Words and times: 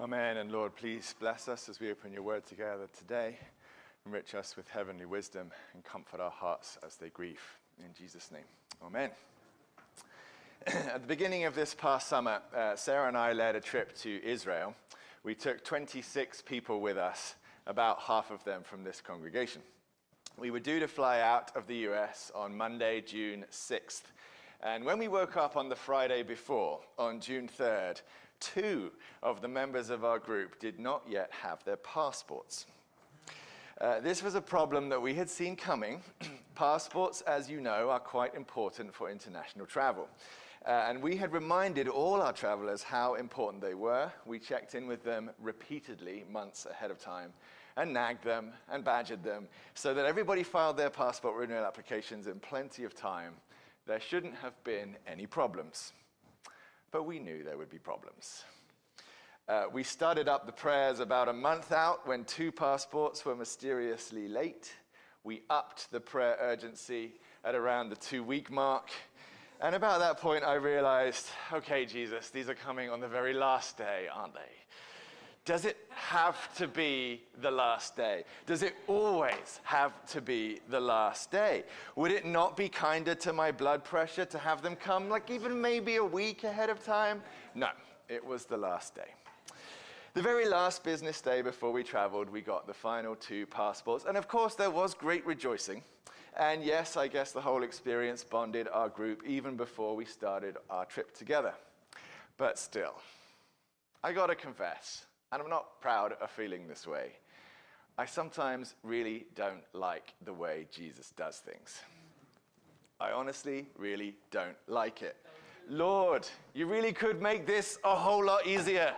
Amen. 0.00 0.38
And 0.38 0.50
Lord, 0.50 0.74
please 0.76 1.14
bless 1.20 1.46
us 1.46 1.68
as 1.68 1.78
we 1.78 1.90
open 1.90 2.10
your 2.10 2.22
word 2.22 2.46
together 2.46 2.88
today. 2.96 3.36
Enrich 4.06 4.34
us 4.34 4.56
with 4.56 4.66
heavenly 4.66 5.04
wisdom 5.04 5.50
and 5.74 5.84
comfort 5.84 6.20
our 6.20 6.30
hearts 6.30 6.78
as 6.86 6.96
they 6.96 7.10
grieve. 7.10 7.42
In 7.78 7.92
Jesus' 7.92 8.30
name. 8.32 8.46
Amen. 8.82 9.10
At 10.66 11.02
the 11.02 11.06
beginning 11.06 11.44
of 11.44 11.54
this 11.54 11.74
past 11.74 12.08
summer, 12.08 12.40
uh, 12.56 12.76
Sarah 12.76 13.08
and 13.08 13.16
I 13.16 13.34
led 13.34 13.56
a 13.56 13.60
trip 13.60 13.94
to 13.98 14.24
Israel. 14.24 14.74
We 15.22 15.34
took 15.34 15.62
26 15.64 16.40
people 16.42 16.80
with 16.80 16.96
us, 16.96 17.34
about 17.66 18.00
half 18.00 18.30
of 18.30 18.42
them 18.44 18.62
from 18.62 18.82
this 18.82 19.02
congregation. 19.02 19.60
We 20.38 20.50
were 20.50 20.60
due 20.60 20.80
to 20.80 20.88
fly 20.88 21.20
out 21.20 21.54
of 21.54 21.66
the 21.66 21.76
US 21.90 22.32
on 22.34 22.56
Monday, 22.56 23.02
June 23.02 23.44
6th. 23.52 24.04
And 24.62 24.82
when 24.86 24.98
we 24.98 25.08
woke 25.08 25.36
up 25.36 25.58
on 25.58 25.68
the 25.68 25.76
Friday 25.76 26.22
before, 26.22 26.80
on 26.98 27.20
June 27.20 27.50
3rd, 27.58 28.00
two 28.40 28.90
of 29.22 29.40
the 29.40 29.48
members 29.48 29.90
of 29.90 30.04
our 30.04 30.18
group 30.18 30.58
did 30.58 30.78
not 30.78 31.02
yet 31.08 31.30
have 31.30 31.62
their 31.64 31.76
passports. 31.76 32.66
Uh, 33.80 34.00
this 34.00 34.22
was 34.22 34.34
a 34.34 34.40
problem 34.40 34.88
that 34.90 35.00
we 35.00 35.14
had 35.14 35.30
seen 35.30 35.56
coming. 35.56 36.02
Passports, 36.54 37.22
as 37.22 37.48
you 37.48 37.62
know, 37.62 37.88
are 37.88 38.00
quite 38.00 38.34
important 38.34 38.94
for 38.94 39.10
international 39.10 39.64
travel. 39.64 40.06
Uh, 40.66 40.84
and 40.88 41.02
we 41.02 41.16
had 41.16 41.32
reminded 41.32 41.88
all 41.88 42.20
our 42.20 42.34
travelers 42.34 42.82
how 42.82 43.14
important 43.14 43.62
they 43.62 43.72
were. 43.72 44.12
We 44.26 44.38
checked 44.38 44.74
in 44.74 44.86
with 44.86 45.02
them 45.02 45.30
repeatedly, 45.38 46.24
months 46.30 46.66
ahead 46.66 46.90
of 46.90 46.98
time, 46.98 47.32
and 47.78 47.94
nagged 47.94 48.22
them 48.22 48.52
and 48.70 48.84
badgered 48.84 49.22
them 49.22 49.48
so 49.74 49.94
that 49.94 50.04
everybody 50.04 50.42
filed 50.42 50.76
their 50.76 50.90
passport 50.90 51.36
renewal 51.36 51.64
applications 51.64 52.26
in 52.26 52.38
plenty 52.40 52.84
of 52.84 52.94
time. 52.94 53.32
There 53.86 54.00
shouldn't 54.00 54.34
have 54.34 54.62
been 54.62 54.96
any 55.06 55.26
problems 55.26 55.94
but 56.92 57.04
we 57.04 57.18
knew 57.18 57.42
there 57.42 57.56
would 57.56 57.70
be 57.70 57.78
problems. 57.78 58.44
Uh, 59.48 59.64
we 59.72 59.82
started 59.82 60.28
up 60.28 60.46
the 60.46 60.52
prayers 60.52 61.00
about 61.00 61.28
a 61.28 61.32
month 61.32 61.72
out 61.72 62.06
when 62.06 62.24
two 62.24 62.52
passports 62.52 63.24
were 63.24 63.34
mysteriously 63.34 64.28
late. 64.28 64.72
We 65.24 65.42
upped 65.50 65.90
the 65.90 66.00
prayer 66.00 66.36
urgency 66.40 67.14
at 67.44 67.54
around 67.54 67.90
the 67.90 67.96
two 67.96 68.22
week 68.22 68.50
mark. 68.50 68.90
And 69.60 69.74
about 69.74 69.98
that 70.00 70.18
point, 70.18 70.44
I 70.44 70.54
realized 70.54 71.26
okay, 71.52 71.84
Jesus, 71.84 72.30
these 72.30 72.48
are 72.48 72.54
coming 72.54 72.90
on 72.90 73.00
the 73.00 73.08
very 73.08 73.34
last 73.34 73.76
day, 73.76 74.06
aren't 74.12 74.34
they? 74.34 74.40
Does 75.44 75.64
it 75.64 75.78
have 75.90 76.54
to 76.56 76.68
be 76.68 77.22
the 77.40 77.50
last 77.50 77.96
day? 77.96 78.24
Does 78.46 78.62
it 78.62 78.74
always 78.86 79.60
have 79.64 80.04
to 80.06 80.20
be 80.20 80.60
the 80.68 80.80
last 80.80 81.30
day? 81.30 81.64
Would 81.96 82.12
it 82.12 82.26
not 82.26 82.56
be 82.56 82.68
kinder 82.68 83.14
to 83.16 83.32
my 83.32 83.50
blood 83.50 83.82
pressure 83.82 84.26
to 84.26 84.38
have 84.38 84.62
them 84.62 84.76
come 84.76 85.08
like 85.08 85.30
even 85.30 85.60
maybe 85.60 85.96
a 85.96 86.04
week 86.04 86.44
ahead 86.44 86.68
of 86.68 86.84
time? 86.84 87.22
No, 87.54 87.70
it 88.08 88.24
was 88.24 88.44
the 88.44 88.56
last 88.56 88.94
day. 88.94 89.14
The 90.12 90.22
very 90.22 90.46
last 90.46 90.84
business 90.84 91.20
day 91.20 91.40
before 91.40 91.72
we 91.72 91.84
traveled, 91.84 92.28
we 92.28 92.40
got 92.40 92.66
the 92.66 92.74
final 92.74 93.14
two 93.14 93.46
passports. 93.46 94.04
And 94.06 94.16
of 94.16 94.28
course, 94.28 94.54
there 94.56 94.70
was 94.70 94.92
great 94.92 95.24
rejoicing. 95.24 95.82
And 96.36 96.62
yes, 96.62 96.96
I 96.96 97.08
guess 97.08 97.32
the 97.32 97.40
whole 97.40 97.62
experience 97.62 98.24
bonded 98.24 98.68
our 98.72 98.88
group 98.88 99.22
even 99.26 99.56
before 99.56 99.96
we 99.96 100.04
started 100.04 100.56
our 100.68 100.84
trip 100.84 101.16
together. 101.16 101.54
But 102.36 102.58
still, 102.58 102.94
I 104.02 104.12
gotta 104.12 104.34
confess, 104.34 105.06
and 105.32 105.42
I'm 105.42 105.48
not 105.50 105.80
proud 105.80 106.14
of 106.20 106.30
feeling 106.30 106.66
this 106.66 106.86
way. 106.86 107.12
I 107.96 108.06
sometimes 108.06 108.74
really 108.82 109.26
don't 109.34 109.62
like 109.72 110.14
the 110.24 110.32
way 110.32 110.66
Jesus 110.70 111.10
does 111.16 111.38
things. 111.38 111.80
I 112.98 113.12
honestly 113.12 113.66
really 113.76 114.14
don't 114.30 114.56
like 114.66 115.02
it. 115.02 115.16
Lord, 115.68 116.26
you 116.54 116.66
really 116.66 116.92
could 116.92 117.22
make 117.22 117.46
this 117.46 117.78
a 117.84 117.94
whole 117.94 118.24
lot 118.24 118.46
easier. 118.46 118.94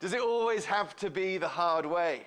Does 0.00 0.12
it 0.12 0.20
always 0.20 0.64
have 0.64 0.94
to 0.96 1.10
be 1.10 1.38
the 1.38 1.48
hard 1.48 1.86
way? 1.86 2.22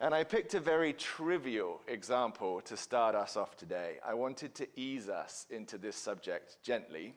And 0.00 0.12
I 0.12 0.24
picked 0.24 0.54
a 0.54 0.60
very 0.60 0.94
trivial 0.94 1.80
example 1.86 2.60
to 2.62 2.76
start 2.76 3.14
us 3.14 3.36
off 3.36 3.56
today. 3.56 3.98
I 4.04 4.14
wanted 4.14 4.52
to 4.56 4.66
ease 4.74 5.08
us 5.08 5.46
into 5.48 5.78
this 5.78 5.94
subject 5.94 6.56
gently, 6.62 7.14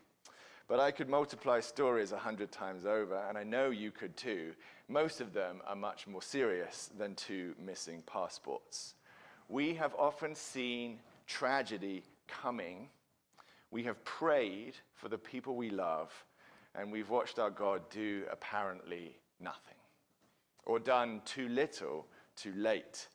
but 0.68 0.80
I 0.80 0.92
could 0.92 1.10
multiply 1.10 1.60
stories 1.60 2.12
a 2.12 2.18
hundred 2.18 2.52
times 2.52 2.86
over, 2.86 3.24
and 3.30 3.38
I 3.38 3.44
know 3.44 3.70
you 3.70 3.92
could 3.92 4.18
too, 4.18 4.54
most 4.88 5.22
of 5.22 5.34
them 5.34 5.62
are 5.68 5.76
much 5.76 6.08
more 6.08 6.22
serious 6.22 6.90
than 6.98 7.16
two 7.16 7.54
missing 7.64 8.04
passports. 8.06 8.96
We 9.48 9.76
have 9.76 9.94
often 9.98 10.34
seen 10.34 11.00
tragedy 11.28 12.04
coming. 12.28 12.90
We 13.70 13.84
have 13.84 14.04
prayed 14.04 14.76
for 14.96 15.10
the 15.10 15.18
people 15.18 15.56
we 15.56 15.70
love, 15.70 16.12
and 16.74 16.92
we've 16.92 17.10
watched 17.10 17.38
our 17.38 17.52
God 17.52 17.82
do 17.90 18.24
apparently 18.32 19.18
nothing, 19.40 19.78
or 20.66 20.80
done 20.80 21.22
too 21.26 21.48
little, 21.50 22.08
too 22.36 22.54
late 22.56 23.08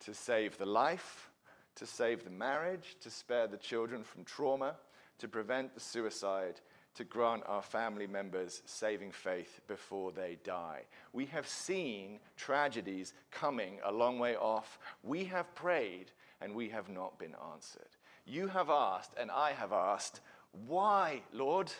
to 0.00 0.12
save 0.12 0.58
the 0.58 0.66
life, 0.66 1.30
to 1.76 1.86
save 1.86 2.24
the 2.24 2.30
marriage, 2.30 2.96
to 3.00 3.10
spare 3.10 3.46
the 3.46 3.56
children 3.56 4.02
from 4.02 4.24
trauma, 4.24 4.76
to 5.18 5.28
prevent 5.28 5.72
the 5.74 5.80
suicide, 5.80 6.60
to 6.96 7.04
grant 7.04 7.42
our 7.46 7.62
family 7.62 8.06
members 8.06 8.62
saving 8.64 9.12
faith 9.12 9.60
before 9.68 10.12
they 10.12 10.38
die. 10.44 10.82
We 11.12 11.26
have 11.26 11.46
seen 11.46 12.18
tragedies 12.36 13.12
coming 13.30 13.78
a 13.84 13.92
long 13.92 14.18
way 14.18 14.36
off. 14.36 14.78
We 15.02 15.24
have 15.24 15.54
prayed 15.54 16.10
and 16.40 16.54
we 16.54 16.68
have 16.70 16.88
not 16.88 17.18
been 17.18 17.34
answered. 17.52 17.88
You 18.24 18.48
have 18.48 18.70
asked 18.70 19.12
and 19.18 19.30
I 19.30 19.52
have 19.52 19.72
asked, 19.72 20.20
Why, 20.66 21.22
Lord? 21.32 21.70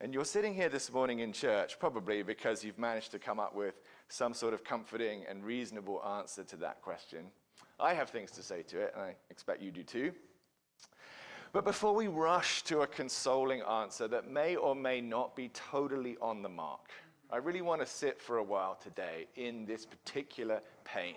And 0.00 0.14
you're 0.14 0.24
sitting 0.24 0.54
here 0.54 0.68
this 0.68 0.92
morning 0.92 1.18
in 1.18 1.32
church 1.32 1.80
probably 1.80 2.22
because 2.22 2.62
you've 2.62 2.78
managed 2.78 3.10
to 3.10 3.18
come 3.18 3.40
up 3.40 3.54
with 3.54 3.80
some 4.08 4.32
sort 4.32 4.54
of 4.54 4.62
comforting 4.62 5.24
and 5.28 5.44
reasonable 5.44 6.00
answer 6.18 6.44
to 6.44 6.56
that 6.56 6.82
question. 6.82 7.26
I 7.80 7.94
have 7.94 8.10
things 8.10 8.30
to 8.32 8.42
say 8.42 8.62
to 8.62 8.80
it, 8.80 8.92
and 8.94 9.02
I 9.02 9.14
expect 9.30 9.60
you 9.60 9.70
do 9.70 9.82
too. 9.82 10.12
But 11.52 11.64
before 11.64 11.94
we 11.94 12.08
rush 12.08 12.62
to 12.64 12.82
a 12.82 12.86
consoling 12.86 13.62
answer 13.62 14.06
that 14.08 14.30
may 14.30 14.56
or 14.56 14.74
may 14.74 15.00
not 15.00 15.34
be 15.34 15.48
totally 15.48 16.16
on 16.20 16.42
the 16.42 16.48
mark, 16.48 16.90
I 17.30 17.36
really 17.38 17.62
want 17.62 17.80
to 17.80 17.86
sit 17.86 18.20
for 18.20 18.38
a 18.38 18.42
while 18.42 18.74
today 18.74 19.26
in 19.36 19.64
this 19.64 19.86
particular 19.86 20.60
pain. 20.84 21.16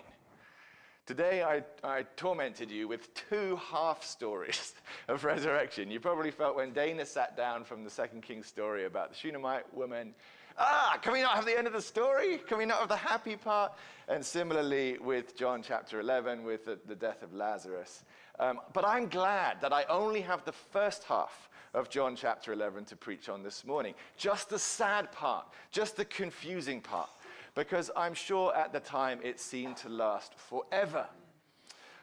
Today, 1.04 1.42
I, 1.42 1.64
I, 1.82 2.04
tormented 2.16 2.70
you 2.70 2.86
with 2.86 3.12
two 3.14 3.56
half 3.56 4.04
stories 4.04 4.74
of 5.08 5.24
resurrection. 5.24 5.90
You 5.90 5.98
probably 5.98 6.30
felt 6.30 6.54
when 6.54 6.72
Dana 6.72 7.04
sat 7.04 7.36
down 7.36 7.64
from 7.64 7.82
the 7.82 7.90
Second 7.90 8.22
King 8.22 8.42
story 8.42 8.84
about 8.84 9.10
the 9.10 9.16
Shunammite 9.16 9.74
woman, 9.74 10.14
ah, 10.58 10.98
can 11.02 11.12
we 11.12 11.20
not 11.20 11.34
have 11.34 11.44
the 11.44 11.58
end 11.58 11.66
of 11.66 11.72
the 11.72 11.82
story? 11.82 12.38
Can 12.38 12.56
we 12.56 12.66
not 12.66 12.78
have 12.78 12.88
the 12.88 12.96
happy 12.96 13.36
part? 13.36 13.72
And 14.06 14.24
similarly 14.24 14.96
with 14.98 15.36
John 15.36 15.60
chapter 15.60 15.98
11, 15.98 16.44
with 16.44 16.66
the, 16.66 16.78
the 16.86 16.94
death 16.94 17.22
of 17.22 17.34
Lazarus. 17.34 18.04
Um, 18.38 18.60
but 18.72 18.84
I'm 18.84 19.08
glad 19.08 19.60
that 19.60 19.72
I 19.72 19.84
only 19.84 20.20
have 20.22 20.44
the 20.44 20.52
first 20.52 21.04
half 21.04 21.48
of 21.74 21.88
John 21.88 22.16
chapter 22.16 22.52
11 22.52 22.84
to 22.86 22.96
preach 22.96 23.28
on 23.28 23.42
this 23.42 23.64
morning. 23.64 23.94
Just 24.16 24.50
the 24.50 24.58
sad 24.58 25.10
part, 25.12 25.46
just 25.70 25.96
the 25.96 26.04
confusing 26.04 26.80
part, 26.80 27.10
because 27.54 27.90
I'm 27.96 28.14
sure 28.14 28.54
at 28.54 28.72
the 28.72 28.80
time 28.80 29.20
it 29.22 29.40
seemed 29.40 29.76
to 29.78 29.88
last 29.88 30.34
forever. 30.34 31.06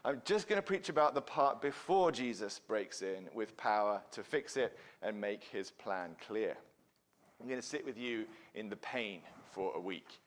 I'm 0.05 0.21
just 0.23 0.47
going 0.47 0.57
to 0.57 0.65
preach 0.65 0.89
about 0.89 1.13
the 1.13 1.21
part 1.21 1.61
before 1.61 2.11
Jesus 2.11 2.59
breaks 2.67 3.01
in 3.01 3.27
with 3.33 3.57
power 3.57 4.01
to 4.11 4.23
fix 4.23 4.55
it 4.55 4.77
and 5.01 5.19
make 5.19 5.43
his 5.43 5.71
plan 5.71 6.15
clear. 6.25 6.55
I'm 7.39 7.47
going 7.47 7.59
to 7.59 7.65
sit 7.65 7.85
with 7.85 7.97
you 7.97 8.25
in 8.55 8.69
the 8.69 8.77
pain 8.77 9.21
for 9.51 9.73
a 9.75 9.79
week. 9.79 10.19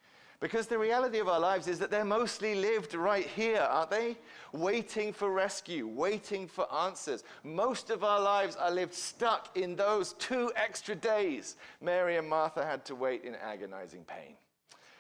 Because 0.42 0.66
the 0.66 0.76
reality 0.76 1.20
of 1.20 1.28
our 1.28 1.38
lives 1.38 1.68
is 1.68 1.78
that 1.78 1.92
they're 1.92 2.04
mostly 2.04 2.56
lived 2.56 2.94
right 2.94 3.28
here, 3.28 3.60
aren't 3.60 3.92
they? 3.92 4.16
Waiting 4.50 5.12
for 5.12 5.30
rescue, 5.30 5.86
waiting 5.86 6.48
for 6.48 6.66
answers. 6.74 7.22
Most 7.44 7.90
of 7.90 8.02
our 8.02 8.20
lives 8.20 8.56
are 8.56 8.72
lived 8.72 8.92
stuck 8.92 9.56
in 9.56 9.76
those 9.76 10.14
two 10.14 10.50
extra 10.56 10.96
days 10.96 11.54
Mary 11.80 12.16
and 12.16 12.28
Martha 12.28 12.66
had 12.66 12.84
to 12.86 12.96
wait 12.96 13.22
in 13.22 13.36
agonizing 13.36 14.02
pain. 14.02 14.34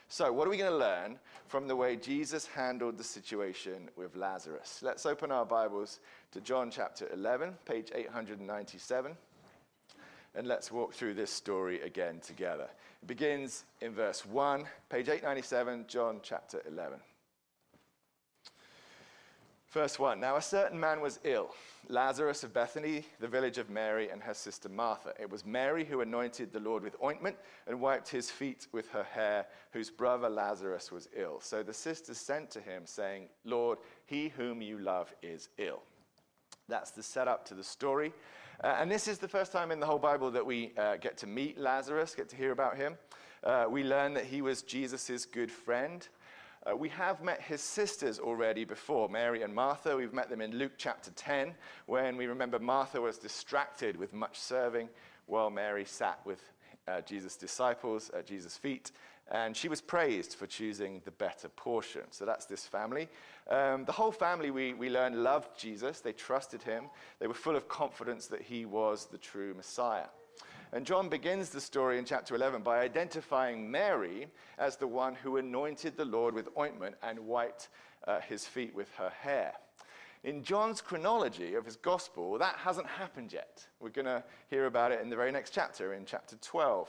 So, 0.06 0.32
what 0.32 0.46
are 0.46 0.50
we 0.50 0.58
going 0.58 0.70
to 0.70 0.78
learn 0.78 1.18
from 1.48 1.66
the 1.66 1.74
way 1.74 1.96
Jesus 1.96 2.46
handled 2.46 2.96
the 2.96 3.02
situation 3.02 3.90
with 3.96 4.14
Lazarus? 4.14 4.78
Let's 4.80 5.06
open 5.06 5.32
our 5.32 5.44
Bibles 5.44 5.98
to 6.30 6.40
John 6.40 6.70
chapter 6.70 7.08
11, 7.12 7.54
page 7.64 7.90
897 7.92 9.16
and 10.34 10.46
let's 10.46 10.72
walk 10.72 10.94
through 10.94 11.14
this 11.14 11.30
story 11.30 11.80
again 11.82 12.20
together. 12.20 12.68
It 13.02 13.06
begins 13.06 13.64
in 13.80 13.92
verse 13.92 14.24
1, 14.24 14.64
page 14.88 15.08
897, 15.08 15.86
John 15.88 16.20
chapter 16.22 16.62
11. 16.66 16.98
Verse 19.72 19.98
1 19.98 20.20
Now 20.20 20.36
a 20.36 20.42
certain 20.42 20.78
man 20.78 21.00
was 21.00 21.18
ill, 21.24 21.54
Lazarus 21.88 22.44
of 22.44 22.52
Bethany, 22.52 23.04
the 23.20 23.28
village 23.28 23.56
of 23.56 23.70
Mary 23.70 24.10
and 24.10 24.22
her 24.22 24.34
sister 24.34 24.68
Martha. 24.68 25.14
It 25.18 25.30
was 25.30 25.46
Mary 25.46 25.84
who 25.84 26.02
anointed 26.02 26.52
the 26.52 26.60
Lord 26.60 26.82
with 26.82 26.94
ointment 27.02 27.36
and 27.66 27.80
wiped 27.80 28.08
his 28.08 28.30
feet 28.30 28.66
with 28.72 28.88
her 28.90 29.02
hair, 29.02 29.46
whose 29.72 29.90
brother 29.90 30.28
Lazarus 30.28 30.92
was 30.92 31.08
ill. 31.16 31.40
So 31.40 31.62
the 31.62 31.72
sisters 31.72 32.18
sent 32.18 32.50
to 32.50 32.60
him, 32.60 32.82
saying, 32.84 33.28
Lord, 33.44 33.78
he 34.04 34.28
whom 34.28 34.60
you 34.60 34.78
love 34.78 35.12
is 35.22 35.48
ill. 35.56 35.82
That's 36.68 36.90
the 36.90 37.02
setup 37.02 37.46
to 37.46 37.54
the 37.54 37.64
story. 37.64 38.12
Uh, 38.62 38.76
and 38.78 38.88
this 38.88 39.08
is 39.08 39.18
the 39.18 39.26
first 39.26 39.50
time 39.50 39.72
in 39.72 39.80
the 39.80 39.86
whole 39.86 39.98
Bible 39.98 40.30
that 40.30 40.46
we 40.46 40.72
uh, 40.78 40.94
get 40.94 41.16
to 41.16 41.26
meet 41.26 41.58
Lazarus, 41.58 42.14
get 42.14 42.28
to 42.28 42.36
hear 42.36 42.52
about 42.52 42.76
him. 42.76 42.94
Uh, 43.42 43.66
we 43.68 43.82
learn 43.82 44.14
that 44.14 44.24
he 44.24 44.40
was 44.40 44.62
Jesus' 44.62 45.26
good 45.26 45.50
friend. 45.50 46.06
Uh, 46.64 46.76
we 46.76 46.88
have 46.90 47.24
met 47.24 47.42
his 47.42 47.60
sisters 47.60 48.20
already 48.20 48.64
before, 48.64 49.08
Mary 49.08 49.42
and 49.42 49.52
Martha. 49.52 49.96
We've 49.96 50.12
met 50.12 50.30
them 50.30 50.40
in 50.40 50.52
Luke 50.52 50.74
chapter 50.78 51.10
10, 51.10 51.52
when 51.86 52.16
we 52.16 52.26
remember 52.26 52.60
Martha 52.60 53.00
was 53.00 53.18
distracted 53.18 53.96
with 53.96 54.12
much 54.12 54.38
serving 54.38 54.88
while 55.26 55.50
Mary 55.50 55.84
sat 55.84 56.20
with 56.24 56.52
uh, 56.88 57.00
Jesus' 57.02 57.36
disciples 57.36 58.10
at 58.10 58.26
Jesus' 58.26 58.56
feet. 58.56 58.92
And 59.30 59.56
she 59.56 59.68
was 59.68 59.80
praised 59.80 60.34
for 60.34 60.46
choosing 60.46 61.00
the 61.04 61.10
better 61.10 61.48
portion. 61.48 62.02
So 62.10 62.24
that's 62.24 62.44
this 62.44 62.66
family. 62.66 63.08
Um, 63.48 63.84
the 63.84 63.92
whole 63.92 64.12
family, 64.12 64.50
we, 64.50 64.74
we 64.74 64.90
learn, 64.90 65.22
loved 65.22 65.58
Jesus. 65.58 66.00
They 66.00 66.12
trusted 66.12 66.62
him. 66.62 66.84
They 67.18 67.26
were 67.26 67.34
full 67.34 67.56
of 67.56 67.68
confidence 67.68 68.26
that 68.26 68.42
he 68.42 68.66
was 68.66 69.06
the 69.06 69.18
true 69.18 69.54
Messiah. 69.54 70.08
And 70.72 70.86
John 70.86 71.08
begins 71.08 71.50
the 71.50 71.60
story 71.60 71.98
in 71.98 72.04
chapter 72.04 72.34
11 72.34 72.62
by 72.62 72.80
identifying 72.80 73.70
Mary 73.70 74.28
as 74.58 74.76
the 74.76 74.86
one 74.86 75.14
who 75.14 75.36
anointed 75.36 75.96
the 75.96 76.04
Lord 76.04 76.34
with 76.34 76.48
ointment 76.58 76.96
and 77.02 77.18
wiped 77.20 77.68
uh, 78.06 78.20
his 78.20 78.46
feet 78.46 78.74
with 78.74 78.90
her 78.94 79.10
hair. 79.10 79.52
In 80.24 80.44
John's 80.44 80.80
chronology 80.80 81.54
of 81.54 81.64
his 81.64 81.76
gospel, 81.76 82.38
that 82.38 82.56
hasn't 82.56 82.86
happened 82.86 83.32
yet. 83.32 83.66
We're 83.80 83.90
going 83.90 84.06
to 84.06 84.22
hear 84.48 84.66
about 84.66 84.92
it 84.92 85.00
in 85.00 85.10
the 85.10 85.16
very 85.16 85.32
next 85.32 85.50
chapter, 85.50 85.94
in 85.94 86.04
chapter 86.04 86.36
12. 86.36 86.88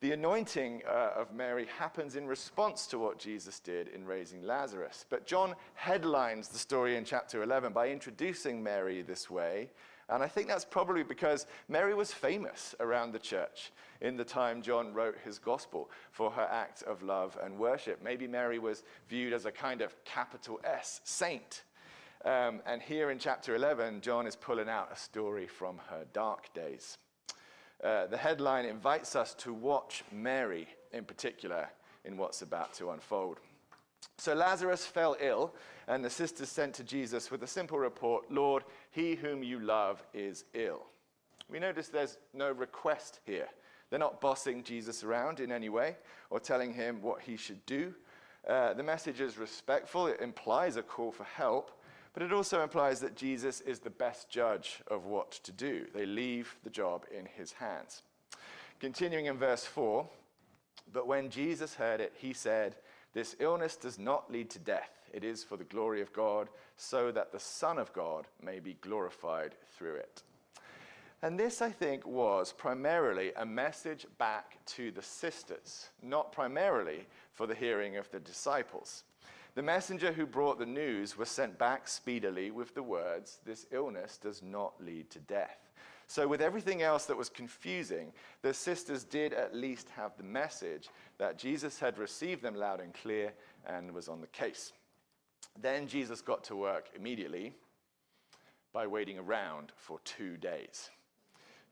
The 0.00 0.12
anointing 0.12 0.82
uh, 0.88 1.10
of 1.16 1.32
Mary 1.32 1.66
happens 1.78 2.16
in 2.16 2.26
response 2.26 2.86
to 2.88 2.98
what 2.98 3.18
Jesus 3.18 3.60
did 3.60 3.88
in 3.88 4.06
raising 4.06 4.42
Lazarus. 4.42 5.06
But 5.08 5.26
John 5.26 5.54
headlines 5.74 6.48
the 6.48 6.58
story 6.58 6.96
in 6.96 7.04
chapter 7.04 7.42
11 7.42 7.72
by 7.72 7.88
introducing 7.90 8.62
Mary 8.62 9.02
this 9.02 9.30
way 9.30 9.70
and 10.08 10.22
I 10.22 10.28
think 10.28 10.48
that's 10.48 10.64
probably 10.64 11.02
because 11.02 11.46
Mary 11.68 11.94
was 11.94 12.12
famous 12.12 12.74
around 12.80 13.12
the 13.12 13.18
church 13.18 13.72
in 14.00 14.16
the 14.16 14.24
time 14.24 14.60
John 14.60 14.92
wrote 14.92 15.16
his 15.24 15.38
gospel 15.38 15.90
for 16.10 16.30
her 16.30 16.48
act 16.50 16.82
of 16.82 17.02
love 17.02 17.38
and 17.42 17.58
worship. 17.58 18.02
Maybe 18.02 18.26
Mary 18.26 18.58
was 18.58 18.82
viewed 19.08 19.32
as 19.32 19.46
a 19.46 19.52
kind 19.52 19.80
of 19.80 19.96
capital 20.04 20.60
S 20.64 21.00
saint. 21.04 21.62
Um, 22.24 22.62
and 22.64 22.80
here 22.80 23.10
in 23.10 23.18
chapter 23.18 23.54
11, 23.54 24.00
John 24.00 24.26
is 24.26 24.34
pulling 24.34 24.68
out 24.68 24.88
a 24.90 24.96
story 24.96 25.46
from 25.46 25.78
her 25.90 26.06
dark 26.14 26.52
days. 26.54 26.96
Uh, 27.82 28.06
the 28.06 28.16
headline 28.16 28.64
invites 28.64 29.14
us 29.14 29.34
to 29.34 29.52
watch 29.52 30.04
Mary 30.10 30.66
in 30.92 31.04
particular 31.04 31.68
in 32.06 32.16
what's 32.16 32.40
about 32.40 32.72
to 32.74 32.90
unfold. 32.92 33.40
So 34.16 34.32
Lazarus 34.32 34.86
fell 34.86 35.16
ill, 35.20 35.54
and 35.86 36.02
the 36.02 36.08
sisters 36.08 36.48
sent 36.48 36.74
to 36.76 36.84
Jesus 36.84 37.30
with 37.30 37.42
a 37.42 37.46
simple 37.46 37.78
report 37.78 38.30
Lord, 38.30 38.64
he 38.90 39.16
whom 39.16 39.42
you 39.42 39.60
love 39.60 40.02
is 40.14 40.44
ill. 40.54 40.86
We 41.50 41.58
notice 41.58 41.88
there's 41.88 42.16
no 42.32 42.52
request 42.52 43.20
here. 43.26 43.48
They're 43.90 43.98
not 43.98 44.22
bossing 44.22 44.62
Jesus 44.62 45.04
around 45.04 45.40
in 45.40 45.52
any 45.52 45.68
way 45.68 45.96
or 46.30 46.40
telling 46.40 46.72
him 46.72 47.02
what 47.02 47.20
he 47.20 47.36
should 47.36 47.64
do. 47.66 47.94
Uh, 48.48 48.72
the 48.72 48.82
message 48.82 49.20
is 49.20 49.36
respectful, 49.36 50.06
it 50.06 50.20
implies 50.20 50.76
a 50.76 50.82
call 50.82 51.12
for 51.12 51.24
help, 51.24 51.70
but 52.14 52.22
it 52.22 52.32
also 52.32 52.62
implies 52.62 53.00
that 53.00 53.16
Jesus 53.16 53.60
is 53.60 53.80
the 53.80 53.90
best 53.90 54.30
judge 54.30 54.80
of 54.88 55.04
what 55.04 55.32
to 55.32 55.52
do. 55.52 55.84
They 55.92 56.06
leave 56.06 56.56
the 56.64 56.70
job 56.70 57.04
in 57.16 57.26
his 57.26 57.52
hands. 57.52 58.02
Continuing 58.80 59.26
in 59.26 59.36
verse 59.36 59.64
4, 59.64 60.06
but 60.92 61.06
when 61.06 61.28
Jesus 61.28 61.74
heard 61.74 62.00
it, 62.00 62.12
he 62.16 62.32
said, 62.32 62.76
this 63.14 63.36
illness 63.38 63.76
does 63.76 63.98
not 63.98 64.30
lead 64.30 64.50
to 64.50 64.58
death. 64.58 64.90
It 65.12 65.22
is 65.22 65.44
for 65.44 65.56
the 65.56 65.64
glory 65.64 66.00
of 66.02 66.12
God, 66.12 66.48
so 66.76 67.12
that 67.12 67.30
the 67.30 67.38
Son 67.38 67.78
of 67.78 67.92
God 67.92 68.26
may 68.42 68.58
be 68.58 68.76
glorified 68.80 69.54
through 69.76 69.96
it. 69.96 70.22
And 71.22 71.38
this, 71.38 71.62
I 71.62 71.70
think, 71.70 72.06
was 72.06 72.52
primarily 72.52 73.32
a 73.36 73.46
message 73.46 74.06
back 74.18 74.58
to 74.66 74.90
the 74.90 75.00
sisters, 75.00 75.88
not 76.02 76.32
primarily 76.32 77.06
for 77.32 77.46
the 77.46 77.54
hearing 77.54 77.96
of 77.96 78.10
the 78.10 78.20
disciples. 78.20 79.04
The 79.54 79.62
messenger 79.62 80.12
who 80.12 80.26
brought 80.26 80.58
the 80.58 80.66
news 80.66 81.16
was 81.16 81.28
sent 81.28 81.58
back 81.58 81.86
speedily 81.86 82.50
with 82.50 82.74
the 82.74 82.82
words, 82.82 83.38
This 83.44 83.66
illness 83.70 84.18
does 84.18 84.42
not 84.42 84.74
lead 84.82 85.10
to 85.10 85.20
death. 85.20 85.70
So, 86.06 86.28
with 86.28 86.42
everything 86.42 86.82
else 86.82 87.06
that 87.06 87.16
was 87.16 87.28
confusing, 87.30 88.12
the 88.42 88.52
sisters 88.52 89.04
did 89.04 89.32
at 89.32 89.54
least 89.54 89.88
have 89.90 90.16
the 90.16 90.24
message 90.24 90.88
that 91.18 91.38
Jesus 91.38 91.78
had 91.78 91.98
received 91.98 92.42
them 92.42 92.54
loud 92.54 92.80
and 92.80 92.92
clear 92.92 93.32
and 93.66 93.92
was 93.92 94.08
on 94.08 94.20
the 94.20 94.26
case. 94.26 94.72
Then 95.60 95.86
Jesus 95.86 96.20
got 96.20 96.44
to 96.44 96.56
work 96.56 96.90
immediately 96.94 97.54
by 98.72 98.86
waiting 98.86 99.18
around 99.18 99.72
for 99.76 100.00
two 100.04 100.36
days. 100.36 100.90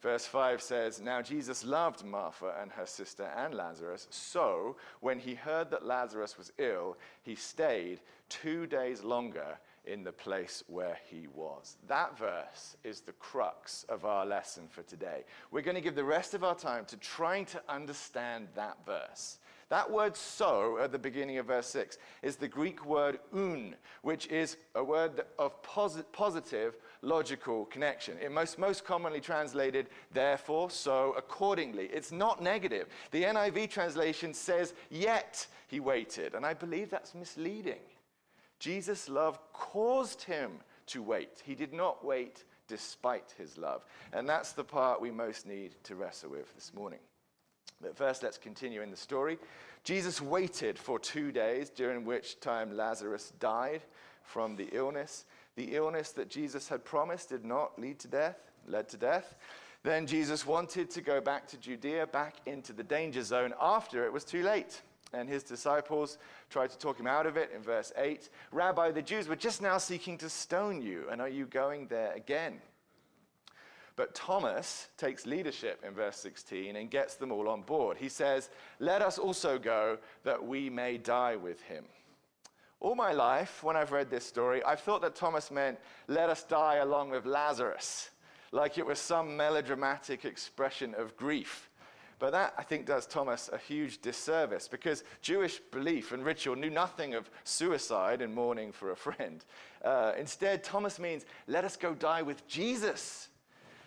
Verse 0.02 0.26
5 0.26 0.60
says, 0.60 1.00
Now 1.00 1.22
Jesus 1.22 1.64
loved 1.64 2.04
Martha 2.04 2.56
and 2.60 2.72
her 2.72 2.86
sister 2.86 3.30
and 3.36 3.54
Lazarus, 3.54 4.08
so 4.10 4.76
when 5.00 5.20
he 5.20 5.36
heard 5.36 5.70
that 5.70 5.86
Lazarus 5.86 6.36
was 6.36 6.52
ill, 6.58 6.96
he 7.22 7.36
stayed 7.36 8.00
two 8.28 8.66
days 8.66 9.04
longer 9.04 9.58
in 9.84 10.02
the 10.02 10.12
place 10.12 10.64
where 10.66 10.98
he 11.08 11.28
was. 11.32 11.76
That 11.86 12.18
verse 12.18 12.76
is 12.82 13.00
the 13.00 13.12
crux 13.12 13.84
of 13.88 14.04
our 14.04 14.26
lesson 14.26 14.64
for 14.68 14.82
today. 14.82 15.24
We're 15.52 15.62
going 15.62 15.76
to 15.76 15.80
give 15.80 15.94
the 15.94 16.04
rest 16.04 16.34
of 16.34 16.42
our 16.42 16.56
time 16.56 16.84
to 16.86 16.96
trying 16.96 17.46
to 17.46 17.62
understand 17.68 18.48
that 18.56 18.84
verse. 18.84 19.38
That 19.72 19.90
word 19.90 20.18
so 20.18 20.76
at 20.82 20.92
the 20.92 20.98
beginning 20.98 21.38
of 21.38 21.46
verse 21.46 21.66
6 21.68 21.96
is 22.20 22.36
the 22.36 22.46
Greek 22.46 22.84
word 22.84 23.18
oun, 23.34 23.74
which 24.02 24.26
is 24.26 24.58
a 24.74 24.84
word 24.84 25.22
of 25.38 25.62
posit- 25.62 26.12
positive 26.12 26.76
logical 27.00 27.64
connection. 27.64 28.18
It 28.20 28.30
most, 28.32 28.58
most 28.58 28.84
commonly 28.84 29.22
translated 29.22 29.86
therefore, 30.12 30.70
so, 30.70 31.14
accordingly. 31.16 31.86
It's 31.86 32.12
not 32.12 32.42
negative. 32.42 32.88
The 33.12 33.22
NIV 33.22 33.70
translation 33.70 34.34
says 34.34 34.74
yet 34.90 35.46
he 35.68 35.80
waited, 35.80 36.34
and 36.34 36.44
I 36.44 36.52
believe 36.52 36.90
that's 36.90 37.14
misleading. 37.14 37.80
Jesus' 38.58 39.08
love 39.08 39.38
caused 39.54 40.20
him 40.20 40.50
to 40.88 41.02
wait. 41.02 41.40
He 41.46 41.54
did 41.54 41.72
not 41.72 42.04
wait 42.04 42.44
despite 42.68 43.32
his 43.38 43.56
love. 43.56 43.86
And 44.12 44.28
that's 44.28 44.52
the 44.52 44.64
part 44.64 45.00
we 45.00 45.10
most 45.10 45.46
need 45.46 45.76
to 45.84 45.94
wrestle 45.94 46.28
with 46.28 46.54
this 46.54 46.74
morning. 46.74 46.98
But 47.80 47.96
first, 47.96 48.22
let's 48.22 48.38
continue 48.38 48.82
in 48.82 48.90
the 48.90 48.96
story. 48.96 49.38
Jesus 49.84 50.20
waited 50.20 50.78
for 50.78 50.98
two 50.98 51.32
days, 51.32 51.70
during 51.70 52.04
which 52.04 52.38
time 52.40 52.76
Lazarus 52.76 53.32
died 53.40 53.82
from 54.22 54.56
the 54.56 54.68
illness. 54.72 55.24
The 55.56 55.74
illness 55.74 56.10
that 56.12 56.30
Jesus 56.30 56.68
had 56.68 56.84
promised 56.84 57.30
did 57.30 57.44
not 57.44 57.78
lead 57.78 57.98
to 58.00 58.08
death, 58.08 58.38
led 58.66 58.88
to 58.90 58.96
death. 58.96 59.34
Then 59.82 60.06
Jesus 60.06 60.46
wanted 60.46 60.90
to 60.90 61.00
go 61.00 61.20
back 61.20 61.48
to 61.48 61.56
Judea, 61.56 62.06
back 62.06 62.36
into 62.46 62.72
the 62.72 62.84
danger 62.84 63.22
zone 63.22 63.52
after 63.60 64.04
it 64.04 64.12
was 64.12 64.24
too 64.24 64.42
late 64.42 64.82
and 65.12 65.28
his 65.28 65.42
disciples 65.42 66.18
tried 66.50 66.70
to 66.70 66.78
talk 66.78 66.98
him 66.98 67.06
out 67.06 67.26
of 67.26 67.36
it 67.36 67.50
in 67.54 67.62
verse 67.62 67.92
8. 67.96 68.28
Rabbi, 68.50 68.90
the 68.92 69.02
Jews 69.02 69.28
were 69.28 69.36
just 69.36 69.62
now 69.62 69.78
seeking 69.78 70.18
to 70.18 70.28
stone 70.28 70.80
you, 70.80 71.04
and 71.10 71.20
are 71.20 71.28
you 71.28 71.46
going 71.46 71.86
there 71.88 72.12
again? 72.12 72.60
But 74.02 74.16
Thomas 74.16 74.88
takes 74.96 75.26
leadership 75.26 75.84
in 75.86 75.94
verse 75.94 76.16
16 76.16 76.74
and 76.74 76.90
gets 76.90 77.14
them 77.14 77.30
all 77.30 77.48
on 77.48 77.62
board. 77.62 77.96
He 77.96 78.08
says, 78.08 78.50
Let 78.80 79.00
us 79.00 79.16
also 79.16 79.60
go 79.60 79.96
that 80.24 80.44
we 80.44 80.68
may 80.68 80.98
die 80.98 81.36
with 81.36 81.62
him. 81.62 81.84
All 82.80 82.96
my 82.96 83.12
life, 83.12 83.62
when 83.62 83.76
I've 83.76 83.92
read 83.92 84.10
this 84.10 84.26
story, 84.26 84.60
I've 84.64 84.80
thought 84.80 85.02
that 85.02 85.14
Thomas 85.14 85.52
meant, 85.52 85.78
Let 86.08 86.30
us 86.30 86.42
die 86.42 86.78
along 86.78 87.10
with 87.10 87.26
Lazarus, 87.26 88.10
like 88.50 88.76
it 88.76 88.84
was 88.84 88.98
some 88.98 89.36
melodramatic 89.36 90.24
expression 90.24 90.96
of 90.96 91.16
grief. 91.16 91.70
But 92.18 92.32
that, 92.32 92.54
I 92.58 92.64
think, 92.64 92.86
does 92.86 93.06
Thomas 93.06 93.50
a 93.52 93.58
huge 93.58 94.02
disservice 94.02 94.66
because 94.66 95.04
Jewish 95.20 95.60
belief 95.70 96.10
and 96.10 96.24
ritual 96.24 96.56
knew 96.56 96.70
nothing 96.70 97.14
of 97.14 97.30
suicide 97.44 98.20
and 98.20 98.34
mourning 98.34 98.72
for 98.72 98.90
a 98.90 98.96
friend. 98.96 99.44
Uh, 99.84 100.14
instead, 100.18 100.64
Thomas 100.64 100.98
means, 100.98 101.24
let 101.46 101.64
us 101.64 101.76
go 101.76 101.94
die 101.94 102.22
with 102.22 102.48
Jesus. 102.48 103.28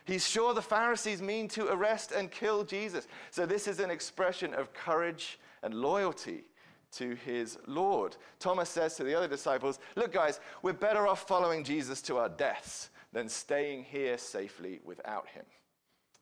He's 0.06 0.28
sure 0.28 0.54
the 0.54 0.62
Pharisees 0.62 1.22
mean 1.22 1.48
to 1.50 1.68
arrest 1.68 2.12
and 2.12 2.32
kill 2.32 2.64
Jesus. 2.64 3.08
So, 3.32 3.46
this 3.46 3.68
is 3.68 3.80
an 3.80 3.90
expression 3.90 4.54
of 4.54 4.74
courage 4.74 5.40
and 5.64 5.74
loyalty 5.74 6.46
to 6.94 7.16
his 7.16 7.58
Lord. 7.68 8.16
Thomas 8.40 8.70
says 8.70 8.96
to 8.96 9.04
the 9.04 9.16
other 9.16 9.28
disciples, 9.28 9.80
Look, 9.96 10.14
guys, 10.14 10.40
we're 10.62 10.74
better 10.74 11.08
off 11.08 11.28
following 11.28 11.64
Jesus 11.64 12.02
to 12.04 12.18
our 12.18 12.30
deaths 12.30 12.90
than 13.12 13.28
staying 13.28 13.84
here 13.84 14.18
safely 14.18 14.80
without 14.84 15.28
him. 15.28 15.46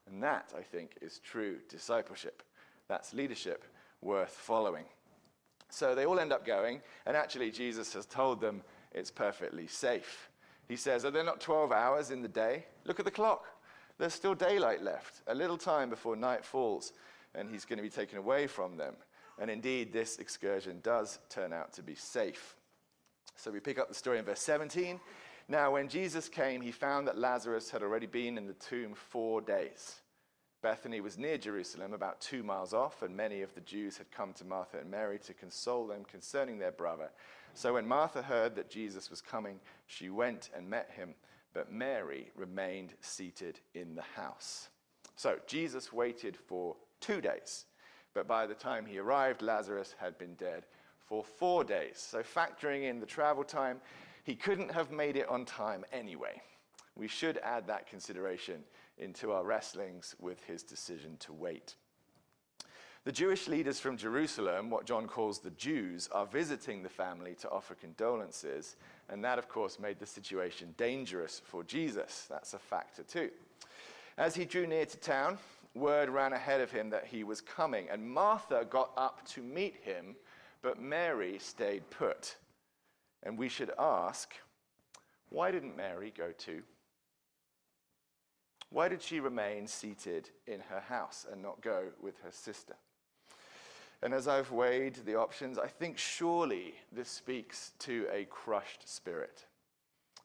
And 0.07 0.23
that, 0.23 0.53
I 0.57 0.61
think, 0.61 0.97
is 1.01 1.19
true 1.19 1.57
discipleship. 1.69 2.41
That's 2.87 3.13
leadership 3.13 3.65
worth 4.01 4.31
following. 4.31 4.85
So 5.69 5.95
they 5.95 6.05
all 6.05 6.19
end 6.19 6.31
up 6.31 6.45
going, 6.45 6.81
and 7.05 7.17
actually, 7.17 7.51
Jesus 7.51 7.93
has 7.93 8.05
told 8.05 8.39
them 8.39 8.61
it's 8.91 9.11
perfectly 9.11 9.67
safe. 9.67 10.29
He 10.67 10.75
says, 10.75 11.03
Are 11.03 11.11
there 11.11 11.23
not 11.23 11.41
12 11.41 11.71
hours 11.71 12.11
in 12.11 12.21
the 12.21 12.27
day? 12.27 12.65
Look 12.85 12.99
at 12.99 13.05
the 13.05 13.11
clock. 13.11 13.45
There's 14.03 14.13
still 14.13 14.35
daylight 14.35 14.83
left, 14.83 15.21
a 15.27 15.33
little 15.33 15.55
time 15.57 15.89
before 15.89 16.17
night 16.17 16.43
falls, 16.43 16.91
and 17.35 17.49
he's 17.49 17.63
going 17.63 17.77
to 17.77 17.83
be 17.83 17.89
taken 17.89 18.17
away 18.17 18.47
from 18.47 18.75
them. 18.75 18.95
And 19.39 19.49
indeed, 19.49 19.93
this 19.93 20.17
excursion 20.17 20.81
does 20.83 21.19
turn 21.29 21.53
out 21.53 21.71
to 21.75 21.81
be 21.81 21.95
safe. 21.95 22.57
So 23.37 23.49
we 23.49 23.61
pick 23.61 23.79
up 23.79 23.87
the 23.87 23.95
story 23.95 24.19
in 24.19 24.25
verse 24.25 24.41
17. 24.41 24.99
Now, 25.47 25.71
when 25.71 25.87
Jesus 25.87 26.27
came, 26.27 26.59
he 26.59 26.69
found 26.69 27.07
that 27.07 27.17
Lazarus 27.17 27.69
had 27.69 27.81
already 27.81 28.05
been 28.05 28.37
in 28.37 28.45
the 28.45 28.55
tomb 28.55 28.93
four 28.93 29.39
days. 29.39 30.01
Bethany 30.61 30.99
was 30.99 31.17
near 31.17 31.37
Jerusalem, 31.37 31.93
about 31.93 32.19
two 32.19 32.43
miles 32.43 32.73
off, 32.73 33.03
and 33.03 33.15
many 33.15 33.41
of 33.41 33.55
the 33.55 33.61
Jews 33.61 33.95
had 33.95 34.11
come 34.11 34.33
to 34.33 34.43
Martha 34.43 34.79
and 34.79 34.91
Mary 34.91 35.17
to 35.19 35.33
console 35.33 35.87
them 35.87 36.03
concerning 36.03 36.59
their 36.59 36.73
brother. 36.73 37.09
So 37.53 37.75
when 37.75 37.87
Martha 37.87 38.21
heard 38.21 38.55
that 38.55 38.69
Jesus 38.69 39.09
was 39.09 39.21
coming, 39.21 39.61
she 39.87 40.09
went 40.09 40.49
and 40.53 40.69
met 40.69 40.91
him, 40.93 41.15
but 41.53 41.71
Mary 41.71 42.31
remained 42.35 42.93
seated 43.01 43.59
in 43.73 43.95
the 43.95 44.03
house. 44.15 44.69
So 45.15 45.37
Jesus 45.47 45.93
waited 45.93 46.35
for 46.35 46.75
two 46.99 47.21
days, 47.21 47.65
but 48.13 48.27
by 48.27 48.47
the 48.47 48.55
time 48.55 48.85
he 48.85 48.97
arrived, 48.97 49.41
Lazarus 49.41 49.95
had 49.99 50.17
been 50.17 50.33
dead 50.35 50.65
for 51.05 51.23
four 51.23 51.63
days. 51.63 51.97
So 51.97 52.21
factoring 52.23 52.89
in 52.89 52.99
the 52.99 53.05
travel 53.05 53.43
time, 53.43 53.79
he 54.23 54.35
couldn't 54.35 54.71
have 54.71 54.91
made 54.91 55.15
it 55.15 55.29
on 55.29 55.45
time 55.45 55.85
anyway. 55.91 56.41
We 56.95 57.07
should 57.07 57.37
add 57.39 57.67
that 57.67 57.87
consideration 57.87 58.63
into 58.97 59.31
our 59.31 59.43
wrestlings 59.43 60.15
with 60.19 60.43
his 60.43 60.63
decision 60.63 61.17
to 61.19 61.33
wait. 61.33 61.75
The 63.05 63.11
Jewish 63.11 63.49
leaders 63.49 63.81
from 63.81 63.97
Jerusalem, 63.97 64.69
what 64.69 64.85
John 64.85 65.07
calls 65.07 65.39
the 65.39 65.51
Jews, 65.51 66.07
are 66.13 66.25
visiting 66.25 66.81
the 66.83 66.89
family 66.89 67.35
to 67.41 67.49
offer 67.49 67.75
condolences, 67.75 68.77
and 69.09 69.21
that, 69.25 69.37
of 69.37 69.49
course, 69.49 69.77
made 69.77 69.99
the 69.99 70.05
situation 70.05 70.73
dangerous 70.77 71.41
for 71.43 71.65
Jesus. 71.65 72.27
That's 72.29 72.53
a 72.53 72.59
factor, 72.59 73.03
too. 73.03 73.29
As 74.17 74.35
he 74.35 74.45
drew 74.45 74.65
near 74.65 74.85
to 74.85 74.97
town, 74.97 75.37
word 75.75 76.07
ran 76.07 76.31
ahead 76.31 76.61
of 76.61 76.71
him 76.71 76.91
that 76.91 77.05
he 77.05 77.25
was 77.25 77.41
coming, 77.41 77.89
and 77.91 78.09
Martha 78.09 78.65
got 78.69 78.91
up 78.95 79.27
to 79.31 79.41
meet 79.41 79.75
him, 79.83 80.15
but 80.61 80.81
Mary 80.81 81.39
stayed 81.39 81.89
put. 81.89 82.37
And 83.23 83.37
we 83.37 83.49
should 83.49 83.71
ask, 83.77 84.33
why 85.27 85.51
didn't 85.51 85.75
Mary 85.75 86.13
go 86.15 86.31
too? 86.31 86.63
Why 88.69 88.87
did 88.87 89.01
she 89.01 89.19
remain 89.19 89.67
seated 89.67 90.29
in 90.47 90.61
her 90.61 90.79
house 90.79 91.25
and 91.29 91.41
not 91.41 91.61
go 91.61 91.89
with 92.01 92.15
her 92.23 92.31
sister? 92.31 92.75
And 94.03 94.13
as 94.13 94.27
I've 94.27 94.51
weighed 94.51 94.95
the 95.05 95.15
options, 95.15 95.57
I 95.57 95.67
think 95.67 95.97
surely 95.97 96.73
this 96.91 97.07
speaks 97.07 97.71
to 97.79 98.05
a 98.11 98.25
crushed 98.25 98.87
spirit. 98.87 99.45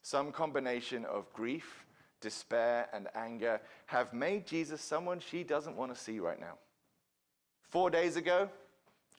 Some 0.03 0.33
combination 0.33 1.05
of 1.05 1.33
grief, 1.33 1.87
despair, 2.21 2.89
and 2.93 3.07
anger 3.15 3.61
have 3.87 4.13
made 4.13 4.49
Jesus 4.49 4.83
someone 4.83 5.21
she 5.21 5.45
doesn't 5.45 5.77
want 5.77 5.95
to 5.95 6.01
see 6.01 6.19
right 6.19 6.41
now. 6.41 6.59
Four 7.63 7.89
days 7.89 8.17
ago, 8.17 8.49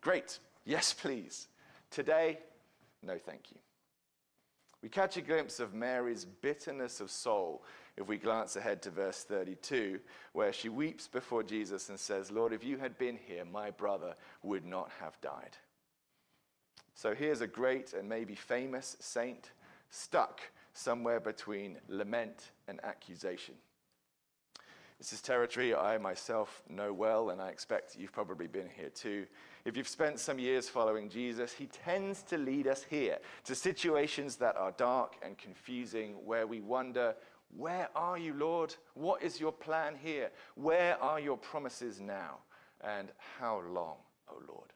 great, 0.01 0.39
yes, 0.65 0.91
please. 0.91 1.47
Today, 1.89 2.39
no, 3.01 3.17
thank 3.17 3.51
you. 3.51 3.57
We 4.81 4.89
catch 4.89 5.17
a 5.17 5.21
glimpse 5.21 5.59
of 5.59 5.73
Mary's 5.73 6.25
bitterness 6.25 7.01
of 7.01 7.11
soul 7.11 7.63
if 7.97 8.07
we 8.07 8.17
glance 8.17 8.55
ahead 8.55 8.81
to 8.83 8.89
verse 8.89 9.23
32, 9.23 9.99
where 10.31 10.53
she 10.53 10.69
weeps 10.69 11.07
before 11.07 11.43
Jesus 11.43 11.89
and 11.89 11.99
says, 11.99 12.31
Lord, 12.31 12.53
if 12.53 12.63
you 12.63 12.77
had 12.77 12.97
been 12.97 13.17
here, 13.17 13.43
my 13.43 13.71
brother 13.71 14.15
would 14.41 14.65
not 14.65 14.89
have 15.01 15.19
died. 15.19 15.57
So 16.95 17.13
here's 17.13 17.41
a 17.41 17.47
great 17.47 17.93
and 17.93 18.07
maybe 18.07 18.35
famous 18.35 18.95
saint 18.99 19.51
stuck 19.89 20.39
somewhere 20.73 21.19
between 21.19 21.77
lament 21.89 22.51
and 22.67 22.79
accusation. 22.83 23.55
This 24.99 25.13
is 25.13 25.21
territory 25.21 25.73
I 25.73 25.97
myself 25.97 26.61
know 26.69 26.91
well, 26.91 27.29
and 27.29 27.41
I 27.41 27.47
expect 27.49 27.95
you've 27.97 28.11
probably 28.11 28.47
been 28.47 28.69
here 28.75 28.89
too. 28.89 29.25
If 29.63 29.77
you've 29.77 29.87
spent 29.87 30.19
some 30.19 30.37
years 30.37 30.67
following 30.67 31.09
Jesus, 31.09 31.53
he 31.53 31.67
tends 31.67 32.21
to 32.23 32.37
lead 32.37 32.67
us 32.67 32.83
here 32.83 33.17
to 33.45 33.55
situations 33.55 34.35
that 34.37 34.57
are 34.57 34.71
dark 34.71 35.15
and 35.23 35.37
confusing, 35.37 36.15
where 36.25 36.45
we 36.45 36.59
wonder, 36.59 37.15
where 37.55 37.87
are 37.95 38.17
you, 38.17 38.33
Lord? 38.33 38.75
What 38.93 39.23
is 39.23 39.39
your 39.39 39.53
plan 39.53 39.95
here? 39.95 40.31
Where 40.55 41.01
are 41.01 41.19
your 41.19 41.37
promises 41.37 42.01
now? 42.01 42.39
And 42.81 43.09
how 43.39 43.61
long, 43.69 43.97
O 44.29 44.33
oh 44.35 44.41
Lord? 44.49 44.73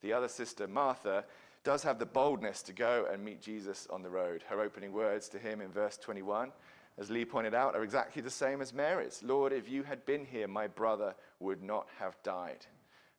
The 0.00 0.14
other 0.14 0.28
sister, 0.28 0.66
Martha, 0.66 1.24
does 1.62 1.82
have 1.82 1.98
the 1.98 2.06
boldness 2.06 2.62
to 2.62 2.72
go 2.72 3.06
and 3.12 3.22
meet 3.22 3.42
Jesus 3.42 3.86
on 3.90 4.02
the 4.02 4.08
road. 4.08 4.44
Her 4.48 4.60
opening 4.60 4.92
words 4.92 5.28
to 5.30 5.38
him 5.38 5.60
in 5.60 5.70
verse 5.70 5.98
21, 5.98 6.52
as 6.98 7.10
Lee 7.10 7.24
pointed 7.24 7.54
out, 7.54 7.74
are 7.74 7.84
exactly 7.84 8.22
the 8.22 8.30
same 8.30 8.60
as 8.60 8.72
Mary's 8.72 9.22
Lord, 9.22 9.52
if 9.52 9.68
you 9.68 9.82
had 9.82 10.04
been 10.04 10.24
here, 10.24 10.48
my 10.48 10.66
brother 10.66 11.14
would 11.40 11.62
not 11.62 11.86
have 11.98 12.16
died. 12.22 12.66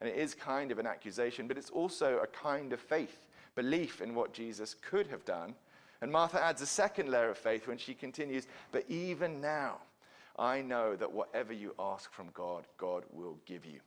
And 0.01 0.09
it 0.09 0.15
is 0.15 0.33
kind 0.33 0.71
of 0.71 0.79
an 0.79 0.87
accusation, 0.87 1.47
but 1.47 1.57
it's 1.57 1.69
also 1.69 2.19
a 2.19 2.27
kind 2.27 2.73
of 2.73 2.79
faith, 2.79 3.27
belief 3.55 4.01
in 4.01 4.15
what 4.15 4.33
Jesus 4.33 4.75
could 4.81 5.07
have 5.07 5.25
done 5.25 5.55
and 6.01 6.11
Martha 6.11 6.41
adds 6.41 6.61
a 6.61 6.65
second 6.65 7.09
layer 7.09 7.29
of 7.29 7.37
faith 7.37 7.67
when 7.67 7.77
she 7.77 7.93
continues, 7.93 8.47
But 8.71 8.85
even 8.87 9.41
now, 9.41 9.79
I 10.37 10.61
know 10.61 10.95
that 10.95 11.11
whatever 11.11 11.51
you 11.51 11.75
ask 11.77 12.11
from 12.11 12.29
God, 12.33 12.65
God 12.77 13.03
will 13.11 13.37
give 13.45 13.65
you. 13.65 13.79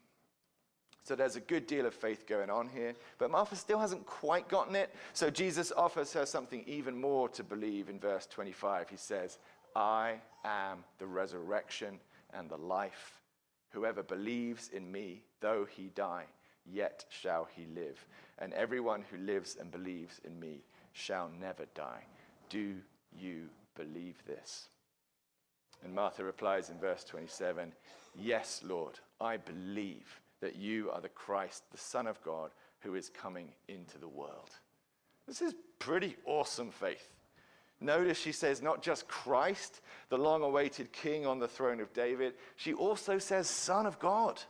So 1.04 1.16
there's 1.16 1.37
a 1.37 1.40
good 1.40 1.66
deal 1.66 1.87
of 1.87 1.94
faith 1.94 2.26
going 2.28 2.49
on 2.49 2.68
here, 2.68 2.94
but 3.18 3.30
Martha 3.30 3.56
still 3.56 3.80
hasn't 3.80 4.06
quite 4.06 4.49
gotten 4.49 4.76
it. 4.76 4.94
So 5.14 5.30
Jesus 5.30 5.72
offers 5.76 6.12
her 6.12 6.25
something 6.25 6.62
even 6.66 7.00
more 7.00 7.28
to 7.30 7.42
believe 7.42 7.88
in 7.88 7.99
verse 7.99 8.26
25. 8.26 8.88
He 8.88 8.96
says, 8.96 9.38
I 9.75 10.21
am 10.45 10.85
the 10.99 11.07
resurrection 11.07 11.99
and 12.33 12.49
the 12.49 12.57
life. 12.57 13.21
Whoever 13.71 14.02
believes 14.02 14.69
in 14.73 14.91
me, 14.91 15.23
though 15.41 15.67
he 15.69 15.91
die, 15.95 16.25
yet 16.67 17.05
shall 17.09 17.49
he 17.55 17.67
live. 17.75 18.05
And 18.38 18.52
everyone 18.52 19.05
who 19.11 19.19
lives 19.19 19.57
and 19.59 19.71
believes 19.71 20.21
in 20.25 20.38
me 20.38 20.62
shall 20.93 21.31
never 21.41 21.64
die. 21.75 22.05
Do 22.49 22.76
you 23.19 23.49
believe 23.75 24.23
this? 24.26 24.69
And 25.85 25.95
Martha 25.95 26.25
replies 26.25 26.71
in 26.71 26.79
verse 26.79 27.05
27 27.05 27.73
Yes, 28.14 28.61
Lord, 28.62 29.00
I 29.21 29.38
believe 29.38 30.21
that 30.41 30.57
you 30.57 30.91
are 30.91 31.00
the 31.00 31.09
Christ, 31.09 31.64
the 31.71 31.79
Son 31.79 32.07
of 32.07 32.23
God, 32.23 32.50
who 32.81 32.95
is 32.95 33.09
coming 33.09 33.49
into 33.69 33.99
the 33.99 34.09
world. 34.09 34.50
This 35.26 35.41
is 35.41 35.55
pretty 35.79 36.17
awesome 36.26 36.71
faith. 36.71 37.09
Notice 37.82 38.18
she 38.18 38.32
says 38.32 38.62
not 38.62 38.82
just 38.82 39.08
Christ, 39.08 39.80
the 40.08 40.18
long 40.18 40.42
awaited 40.42 40.92
king 40.92 41.26
on 41.26 41.38
the 41.38 41.48
throne 41.48 41.80
of 41.80 41.92
David, 41.92 42.34
she 42.56 42.72
also 42.72 43.18
says 43.18 43.48
Son 43.48 43.86
of 43.86 43.98
God. 43.98 44.40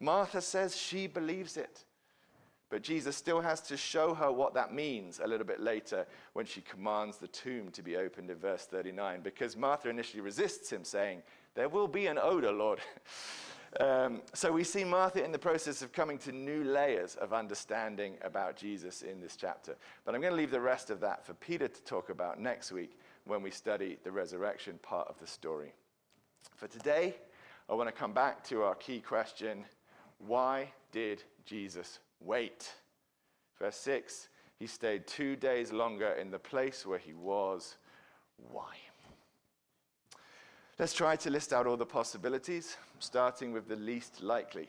Martha 0.00 0.40
says 0.40 0.76
she 0.76 1.06
believes 1.06 1.56
it. 1.56 1.84
But 2.70 2.82
Jesus 2.82 3.16
still 3.16 3.40
has 3.40 3.60
to 3.62 3.76
show 3.76 4.14
her 4.14 4.30
what 4.30 4.54
that 4.54 4.74
means 4.74 5.20
a 5.22 5.26
little 5.26 5.46
bit 5.46 5.60
later 5.60 6.06
when 6.34 6.44
she 6.44 6.60
commands 6.60 7.16
the 7.16 7.28
tomb 7.28 7.70
to 7.70 7.82
be 7.82 7.96
opened 7.96 8.30
in 8.30 8.36
verse 8.36 8.66
39, 8.66 9.20
because 9.22 9.56
Martha 9.56 9.88
initially 9.88 10.20
resists 10.20 10.70
him, 10.70 10.84
saying, 10.84 11.22
There 11.54 11.70
will 11.70 11.88
be 11.88 12.06
an 12.06 12.18
odor, 12.18 12.52
Lord. 12.52 12.80
um, 13.80 14.22
so 14.32 14.50
we 14.50 14.64
see 14.64 14.82
Martha 14.84 15.22
in 15.22 15.30
the 15.30 15.38
process 15.38 15.82
of 15.82 15.92
coming 15.92 16.18
to 16.18 16.32
new 16.32 16.64
layers 16.64 17.16
of 17.16 17.32
understanding 17.32 18.14
about 18.22 18.56
Jesus 18.56 19.02
in 19.02 19.20
this 19.20 19.36
chapter. 19.36 19.76
But 20.04 20.14
I'm 20.14 20.20
going 20.20 20.32
to 20.32 20.36
leave 20.36 20.50
the 20.50 20.60
rest 20.60 20.90
of 20.90 21.00
that 21.00 21.24
for 21.24 21.34
Peter 21.34 21.68
to 21.68 21.82
talk 21.84 22.08
about 22.08 22.40
next 22.40 22.72
week 22.72 22.98
when 23.24 23.42
we 23.42 23.50
study 23.50 23.98
the 24.04 24.10
resurrection 24.10 24.78
part 24.82 25.08
of 25.08 25.18
the 25.20 25.26
story. 25.26 25.72
For 26.56 26.66
today, 26.66 27.16
I 27.68 27.74
want 27.74 27.88
to 27.88 27.92
come 27.92 28.12
back 28.12 28.42
to 28.44 28.62
our 28.62 28.74
key 28.74 29.00
question 29.00 29.64
why 30.18 30.72
did 30.90 31.22
Jesus 31.44 32.00
wait. 32.20 32.72
Verse 33.58 33.76
6 33.76 34.28
He 34.58 34.66
stayed 34.66 35.06
two 35.06 35.36
days 35.36 35.72
longer 35.72 36.12
in 36.12 36.30
the 36.30 36.38
place 36.38 36.86
where 36.86 36.98
he 36.98 37.12
was. 37.12 37.76
Why? 38.50 38.74
Let's 40.78 40.94
try 40.94 41.16
to 41.16 41.30
list 41.30 41.52
out 41.52 41.66
all 41.66 41.76
the 41.76 41.84
possibilities, 41.84 42.76
starting 43.00 43.52
with 43.52 43.66
the 43.66 43.74
least 43.74 44.22
likely. 44.22 44.68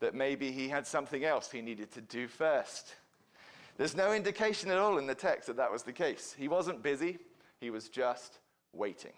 That 0.00 0.14
maybe 0.14 0.50
he 0.50 0.68
had 0.68 0.86
something 0.86 1.24
else 1.24 1.50
he 1.50 1.60
needed 1.60 1.92
to 1.92 2.00
do 2.00 2.26
first. 2.26 2.94
There's 3.76 3.94
no 3.94 4.14
indication 4.14 4.70
at 4.70 4.78
all 4.78 4.96
in 4.96 5.06
the 5.06 5.14
text 5.14 5.48
that 5.48 5.58
that 5.58 5.70
was 5.70 5.82
the 5.82 5.92
case. 5.92 6.34
He 6.38 6.48
wasn't 6.48 6.82
busy, 6.82 7.18
he 7.60 7.68
was 7.68 7.90
just 7.90 8.38
waiting. 8.72 9.12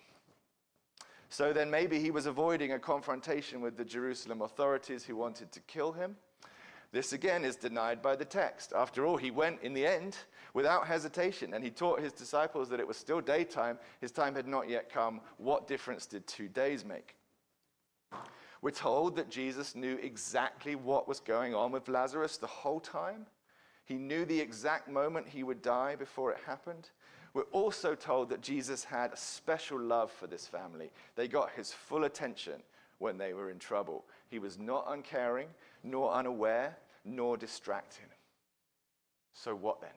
So 1.29 1.53
then 1.53 1.71
maybe 1.71 2.01
he 2.01 2.11
was 2.11 2.27
avoiding 2.27 2.73
a 2.73 2.79
confrontation 2.81 3.61
with 3.61 3.77
the 3.77 3.85
Jerusalem 3.85 4.43
authorities 4.43 5.05
who 5.05 5.15
wanted 5.15 5.53
to 5.53 5.61
kill 5.61 5.93
him. 5.93 6.17
This 6.91 7.13
again 7.13 7.45
is 7.45 7.57
denied 7.57 8.01
by 8.01 8.17
the 8.17 8.25
text. 8.25 8.73
After 8.75 9.05
all, 9.05 9.19
he 9.19 9.31
went 9.31 9.61
in 9.63 9.75
the 9.75 9.87
end 9.87 10.17
without 10.55 10.87
hesitation 10.87 11.53
and 11.53 11.63
he 11.63 11.71
taught 11.71 12.01
his 12.01 12.13
disciples 12.13 12.69
that 12.71 12.81
it 12.81 12.89
was 12.89 12.97
still 12.97 13.21
daytime, 13.21 13.79
his 14.01 14.11
time 14.11 14.35
had 14.35 14.49
not 14.49 14.69
yet 14.69 14.91
come. 14.91 15.21
What 15.37 15.69
difference 15.69 16.07
did 16.07 16.27
two 16.27 16.49
days 16.49 16.85
make? 16.85 17.17
We're 18.63 18.71
told 18.71 19.17
that 19.17 19.31
Jesus 19.31 19.75
knew 19.75 19.99
exactly 20.03 20.75
what 20.75 21.07
was 21.07 21.21
going 21.21 21.55
on 21.55 21.71
with 21.71 21.89
Lazarus 21.89 22.39
the 22.39 22.47
whole 22.47 22.81
time. 22.81 23.27
He 23.85 23.95
knew 23.95 24.25
the 24.25 24.41
exact 24.41 24.89
moment 24.89 25.29
he 25.29 25.43
would 25.43 25.63
die 25.63 25.95
before 25.95 26.33
it 26.33 26.39
happened. 26.45 26.91
We're 27.35 27.43
also 27.53 27.95
told 27.95 28.31
that 28.31 28.41
Jesus 28.41 28.83
had 28.83 29.13
a 29.13 29.17
special 29.17 29.79
love 29.79 30.11
for 30.11 30.27
this 30.27 30.47
family. 30.47 30.91
They 31.15 31.29
got 31.29 31.51
his 31.51 31.73
full 31.73 32.05
attention 32.05 32.63
when 32.99 33.17
they 33.17 33.33
were 33.33 33.51
in 33.51 33.59
trouble. 33.59 34.05
He 34.29 34.39
was 34.39 34.59
not 34.59 34.87
uncaring, 34.89 35.49
nor 35.91 36.13
unaware, 36.13 36.77
nor 37.05 37.37
distracted. 37.37 38.09
So, 39.33 39.55
what 39.55 39.81
then? 39.81 39.91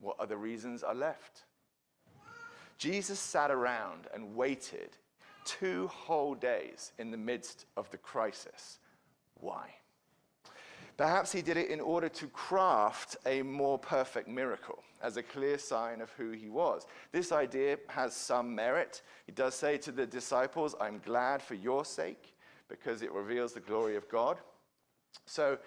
What 0.00 0.18
other 0.18 0.36
reasons 0.36 0.82
are 0.82 0.94
left? 0.94 1.44
Jesus 2.78 3.18
sat 3.18 3.50
around 3.50 4.08
and 4.12 4.34
waited 4.34 4.96
two 5.44 5.88
whole 5.88 6.34
days 6.34 6.92
in 6.98 7.10
the 7.10 7.16
midst 7.16 7.66
of 7.76 7.90
the 7.90 7.98
crisis. 7.98 8.78
Why? 9.40 9.70
Perhaps 10.96 11.32
he 11.32 11.42
did 11.42 11.56
it 11.56 11.70
in 11.70 11.80
order 11.80 12.08
to 12.08 12.26
craft 12.28 13.16
a 13.26 13.42
more 13.42 13.78
perfect 13.78 14.28
miracle 14.28 14.82
as 15.02 15.16
a 15.16 15.22
clear 15.22 15.58
sign 15.58 16.00
of 16.00 16.10
who 16.12 16.30
he 16.30 16.48
was. 16.48 16.86
This 17.10 17.32
idea 17.32 17.78
has 17.88 18.14
some 18.14 18.54
merit. 18.54 19.02
He 19.26 19.32
does 19.32 19.54
say 19.54 19.76
to 19.78 19.92
the 19.92 20.06
disciples, 20.06 20.76
I'm 20.80 21.00
glad 21.04 21.42
for 21.42 21.54
your 21.54 21.84
sake 21.84 22.34
because 22.68 23.02
it 23.02 23.12
reveals 23.12 23.52
the 23.52 23.60
glory 23.60 23.96
of 23.96 24.08
God. 24.08 24.38
So 25.26 25.58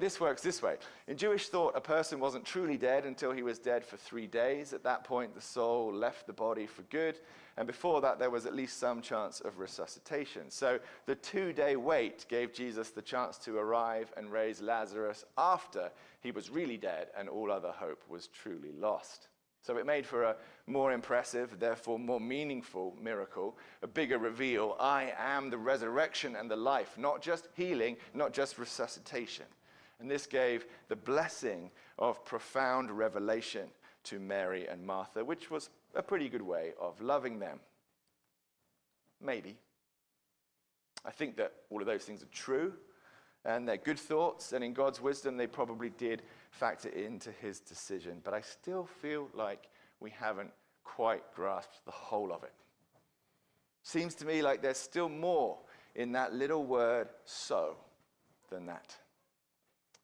this 0.00 0.20
works 0.20 0.42
this 0.42 0.62
way. 0.62 0.76
In 1.08 1.16
Jewish 1.16 1.48
thought, 1.48 1.76
a 1.76 1.80
person 1.80 2.20
wasn't 2.20 2.44
truly 2.44 2.76
dead 2.76 3.04
until 3.04 3.32
he 3.32 3.42
was 3.42 3.58
dead 3.58 3.84
for 3.84 3.96
three 3.96 4.26
days. 4.26 4.72
At 4.72 4.84
that 4.84 5.04
point, 5.04 5.34
the 5.34 5.40
soul 5.40 5.92
left 5.92 6.26
the 6.26 6.32
body 6.32 6.66
for 6.66 6.82
good. 6.82 7.18
And 7.56 7.66
before 7.66 8.00
that, 8.00 8.18
there 8.18 8.30
was 8.30 8.46
at 8.46 8.54
least 8.54 8.78
some 8.78 9.02
chance 9.02 9.40
of 9.40 9.58
resuscitation. 9.58 10.50
So 10.50 10.80
the 11.06 11.14
two 11.14 11.52
day 11.52 11.76
wait 11.76 12.26
gave 12.28 12.52
Jesus 12.52 12.90
the 12.90 13.02
chance 13.02 13.36
to 13.38 13.58
arrive 13.58 14.12
and 14.16 14.32
raise 14.32 14.60
Lazarus 14.60 15.24
after 15.36 15.90
he 16.20 16.30
was 16.30 16.50
really 16.50 16.76
dead 16.76 17.08
and 17.16 17.28
all 17.28 17.52
other 17.52 17.72
hope 17.72 18.02
was 18.08 18.28
truly 18.28 18.72
lost. 18.72 19.28
So 19.64 19.78
it 19.78 19.86
made 19.86 20.04
for 20.04 20.24
a 20.24 20.36
more 20.66 20.92
impressive, 20.92 21.58
therefore 21.58 21.98
more 21.98 22.20
meaningful 22.20 22.94
miracle, 23.00 23.56
a 23.82 23.86
bigger 23.86 24.18
reveal. 24.18 24.76
I 24.78 25.14
am 25.16 25.48
the 25.48 25.56
resurrection 25.56 26.36
and 26.36 26.50
the 26.50 26.56
life, 26.56 26.98
not 26.98 27.22
just 27.22 27.48
healing, 27.54 27.96
not 28.12 28.34
just 28.34 28.58
resuscitation. 28.58 29.46
And 30.00 30.10
this 30.10 30.26
gave 30.26 30.66
the 30.88 30.96
blessing 30.96 31.70
of 31.98 32.22
profound 32.26 32.90
revelation 32.90 33.68
to 34.04 34.20
Mary 34.20 34.66
and 34.66 34.84
Martha, 34.86 35.24
which 35.24 35.50
was 35.50 35.70
a 35.94 36.02
pretty 36.02 36.28
good 36.28 36.42
way 36.42 36.72
of 36.78 37.00
loving 37.00 37.38
them. 37.38 37.58
Maybe. 39.18 39.56
I 41.06 41.10
think 41.10 41.38
that 41.38 41.54
all 41.70 41.80
of 41.80 41.86
those 41.86 42.04
things 42.04 42.22
are 42.22 42.26
true 42.26 42.74
and 43.46 43.68
they're 43.68 43.76
good 43.76 43.98
thoughts, 43.98 44.52
and 44.52 44.64
in 44.64 44.72
God's 44.72 45.00
wisdom, 45.00 45.36
they 45.36 45.46
probably 45.46 45.90
did 45.90 46.22
factor 46.54 46.88
into 46.88 47.30
his 47.30 47.60
decision. 47.60 48.20
But 48.22 48.34
I 48.34 48.40
still 48.40 48.86
feel 49.02 49.28
like 49.34 49.68
we 50.00 50.10
haven't 50.10 50.50
quite 50.84 51.22
grasped 51.34 51.84
the 51.84 51.92
whole 51.92 52.32
of 52.32 52.44
it. 52.44 52.52
Seems 53.82 54.14
to 54.16 54.26
me 54.26 54.40
like 54.40 54.62
there's 54.62 54.78
still 54.78 55.08
more 55.08 55.58
in 55.94 56.12
that 56.12 56.32
little 56.32 56.64
word 56.64 57.08
so 57.24 57.76
than 58.50 58.66
that. 58.66 58.96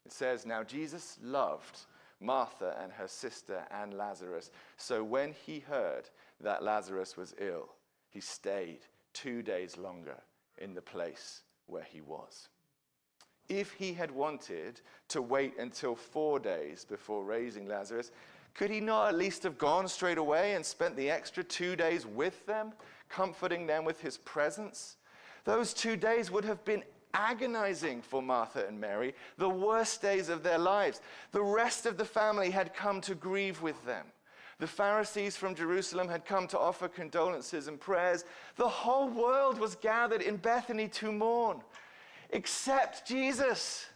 It 0.05 0.13
says, 0.13 0.45
Now 0.45 0.63
Jesus 0.63 1.19
loved 1.23 1.79
Martha 2.21 2.77
and 2.83 2.93
her 2.93 3.09
sister 3.09 3.65
and 3.71 3.95
Lazarus. 3.95 4.51
So 4.77 5.03
when 5.03 5.33
he 5.47 5.61
heard 5.61 6.11
that 6.41 6.63
Lazarus 6.63 7.17
was 7.17 7.35
ill, 7.39 7.69
he 8.11 8.21
stayed 8.21 8.81
two 9.13 9.43
days 9.43 9.79
longer 9.79 10.17
in 10.59 10.75
the 10.75 10.83
place 10.83 11.43
where 11.67 11.85
he 11.85 12.01
was 12.01 12.49
if 13.51 13.73
he 13.73 13.93
had 13.93 14.11
wanted 14.11 14.81
to 15.09 15.21
wait 15.21 15.59
until 15.59 15.95
four 15.95 16.39
days 16.39 16.87
before 16.89 17.25
raising 17.25 17.67
Lazarus, 17.67 18.13
could 18.55 18.71
he 18.71 18.81
not 18.81 19.09
at 19.09 19.17
least 19.17 19.43
have 19.43 19.59
gone 19.59 19.89
straight 19.89 20.19
away 20.19 20.55
and 20.55 20.65
spent 20.65 20.97
the 20.97 21.11
extra 21.11 21.43
two 21.43 21.77
days 21.77 22.07
with 22.07 22.47
them, 22.47 22.73
comforting 23.09 23.67
them 23.67 23.85
with 23.85 24.01
his 24.01 24.17
presence? 24.19 24.97
Those 25.45 25.75
two 25.75 25.97
days 25.97 26.31
would 26.31 26.45
have 26.45 26.65
been 26.65 26.85
agonizing 27.13 28.03
for 28.03 28.23
Martha 28.23 28.67
and 28.67 28.81
Mary, 28.81 29.15
the 29.37 29.49
worst 29.49 30.01
days 30.01 30.29
of 30.29 30.45
their 30.45 30.59
lives. 30.59 31.01
The 31.33 31.43
rest 31.43 31.87
of 31.87 31.97
the 31.97 32.05
family 32.05 32.51
had 32.51 32.73
come 32.73 33.01
to 33.03 33.17
grieve 33.17 33.61
with 33.63 33.85
them. 33.85 34.07
The 34.61 34.67
Pharisees 34.67 35.37
from 35.37 35.55
Jerusalem 35.55 36.09
had 36.09 36.25
come 36.25 36.47
to 36.49 36.59
offer 36.59 36.87
condolences 36.87 37.67
and 37.67 37.81
prayers. 37.81 38.25
The 38.57 38.69
whole 38.69 39.09
world 39.09 39.59
was 39.59 39.75
gathered 39.75 40.23
in 40.23 40.37
Bethany 40.37 40.87
to 40.89 41.11
mourn 41.11 41.63
except 42.33 43.07
Jesus, 43.07 43.87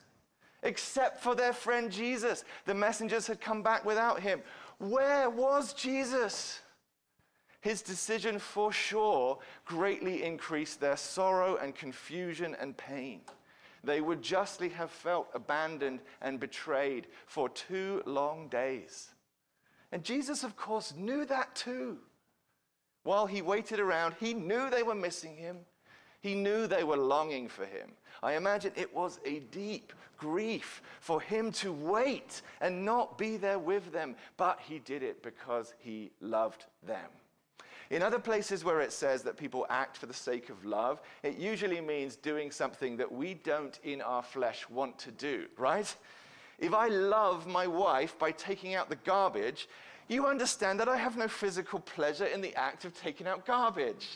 except 0.63 1.23
for 1.23 1.35
their 1.35 1.53
friend 1.53 1.91
Jesus. 1.91 2.45
The 2.65 2.75
messengers 2.75 3.27
had 3.27 3.41
come 3.41 3.63
back 3.63 3.85
without 3.85 4.21
him. 4.21 4.43
Where 4.79 5.31
was 5.31 5.73
Jesus? 5.73 6.61
His 7.61 7.81
decision 7.81 8.39
for 8.39 8.73
sure 8.73 9.39
greatly 9.65 10.23
increased 10.23 10.81
their 10.81 10.97
sorrow 10.97 11.57
and 11.57 11.75
confusion 11.75 12.55
and 12.61 12.77
pain. 12.77 13.23
They 13.83 14.01
would 14.01 14.23
justly 14.23 14.69
have 14.71 14.91
felt 14.91 15.29
abandoned 15.35 16.01
and 16.21 16.41
betrayed 16.41 17.07
for 17.27 17.49
two 17.49 18.03
long 18.07 18.49
days. 18.49 19.11
And 19.93 20.03
Jesus, 20.03 20.43
of 20.45 20.57
course, 20.57 20.95
knew 20.97 21.25
that 21.27 21.55
too. 21.55 21.99
While 23.03 23.27
he 23.27 23.43
waited 23.43 23.81
around, 23.81 24.15
he 24.19 24.35
knew 24.35 24.69
they 24.69 24.83
were 24.83 24.95
missing 24.95 25.37
him. 25.37 25.59
He 26.25 26.35
knew 26.35 26.67
they 26.67 26.85
were 26.85 26.97
longing 26.97 27.49
for 27.49 27.67
him. 27.67 27.91
I 28.23 28.33
imagine 28.33 28.73
it 28.77 28.95
was 28.95 29.21
a 29.27 29.41
deep 29.41 29.93
grief 30.17 30.81
for 31.01 31.21
him 31.21 31.53
to 31.53 31.71
wait 31.71 32.41
and 32.63 32.83
not 32.83 33.19
be 33.19 33.37
there 33.37 33.59
with 33.59 33.93
them, 33.93 34.17
but 34.39 34.59
he 34.59 34.79
did 34.79 35.03
it 35.03 35.23
because 35.23 35.75
he 35.77 36.13
loved 36.23 36.65
them. 36.83 37.11
In 37.91 38.03
other 38.03 38.19
places 38.19 38.65
where 38.65 38.81
it 38.81 38.91
says 38.91 39.23
that 39.25 39.37
people 39.37 39.67
act 39.69 39.99
for 39.99 40.07
the 40.07 40.15
sake 40.15 40.49
of 40.49 40.65
love, 40.65 41.03
it 41.23 41.37
usually 41.37 41.83
means 41.83 42.17
doing 42.17 42.51
something 42.51 42.97
that 42.97 43.13
we 43.13 43.35
don't 43.35 43.79
in 43.85 44.01
our 44.01 44.23
flesh 44.23 44.67
want 44.71 44.99
to 45.01 45.11
do, 45.11 45.45
right? 45.59 45.95
If 46.59 46.73
I 46.73 46.89
love 46.89 47.47
my 47.47 47.67
wife 47.67 48.19
by 48.19 48.33
taking 48.33 48.75
out 48.75 48.89
the 48.89 48.97
garbage, 48.97 49.69
you 50.09 50.27
understand 50.27 50.81
that 50.81 50.89
I 50.89 50.97
have 50.97 51.19
no 51.19 51.29
physical 51.29 51.81
pleasure 51.81 52.25
in 52.25 52.41
the 52.41 52.55
act 52.55 52.87
of 52.87 52.99
taking 52.99 53.27
out 53.27 53.45
garbage. 53.45 54.09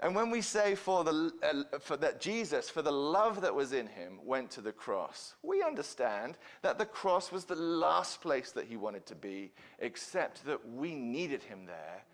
And 0.00 0.14
when 0.14 0.30
we 0.30 0.42
say 0.42 0.76
for, 0.76 1.02
the, 1.02 1.32
uh, 1.42 1.78
for 1.80 1.96
that 1.96 2.20
Jesus, 2.20 2.70
for 2.70 2.82
the 2.82 2.92
love 2.92 3.40
that 3.40 3.54
was 3.54 3.72
in 3.72 3.88
him, 3.88 4.20
went 4.24 4.50
to 4.52 4.60
the 4.60 4.72
cross, 4.72 5.34
we 5.42 5.62
understand 5.62 6.38
that 6.62 6.78
the 6.78 6.86
cross 6.86 7.32
was 7.32 7.44
the 7.44 7.56
last 7.56 8.20
place 8.20 8.52
that 8.52 8.66
he 8.66 8.76
wanted 8.76 9.06
to 9.06 9.16
be, 9.16 9.50
except 9.80 10.46
that 10.46 10.68
we 10.68 10.94
needed 10.94 11.42
him 11.42 11.66
there, 11.66 12.04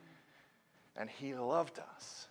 and 0.96 1.10
he 1.10 1.34
loved 1.34 1.78
us. 1.78 2.28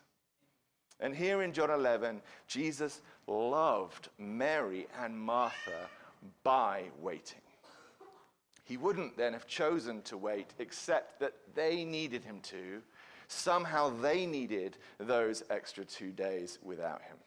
And 1.00 1.16
here 1.16 1.44
in 1.44 1.54
John 1.54 1.70
11, 1.70 2.22
Jesus 2.48 3.02
loved 3.28 4.10
Mary 4.18 4.88
and 5.00 5.20
Martha 5.20 5.90
by 6.44 6.86
waiting. 7.00 7.42
He 8.64 8.78
wouldn't 8.78 9.18
then 9.18 9.34
have 9.34 9.46
chosen 9.46 10.02
to 10.04 10.18
wait, 10.18 10.54
except 10.58 11.20
that 11.20 11.34
they 11.54 11.84
needed 11.84 12.24
him 12.24 12.40
to 12.44 12.82
Somehow 13.28 13.90
they 13.90 14.26
needed 14.26 14.78
those 14.98 15.44
extra 15.50 15.86
two 15.86 16.12
days 16.12 16.60
without 16.62 17.02
him. 17.02 17.18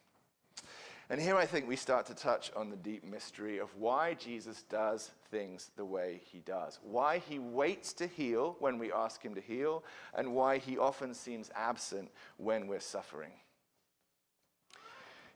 And 1.08 1.20
here 1.20 1.36
I 1.36 1.46
think 1.46 1.68
we 1.68 1.76
start 1.76 2.06
to 2.06 2.14
touch 2.14 2.50
on 2.56 2.68
the 2.68 2.76
deep 2.76 3.04
mystery 3.04 3.58
of 3.58 3.74
why 3.76 4.14
Jesus 4.14 4.62
does 4.62 5.12
things 5.30 5.70
the 5.76 5.84
way 5.84 6.20
he 6.24 6.40
does, 6.40 6.80
why 6.82 7.18
he 7.18 7.38
waits 7.38 7.92
to 7.94 8.08
heal 8.08 8.56
when 8.58 8.76
we 8.76 8.92
ask 8.92 9.22
him 9.22 9.34
to 9.36 9.40
heal, 9.40 9.84
and 10.14 10.34
why 10.34 10.58
he 10.58 10.78
often 10.78 11.14
seems 11.14 11.48
absent 11.54 12.10
when 12.38 12.66
we're 12.66 12.80
suffering. 12.80 13.30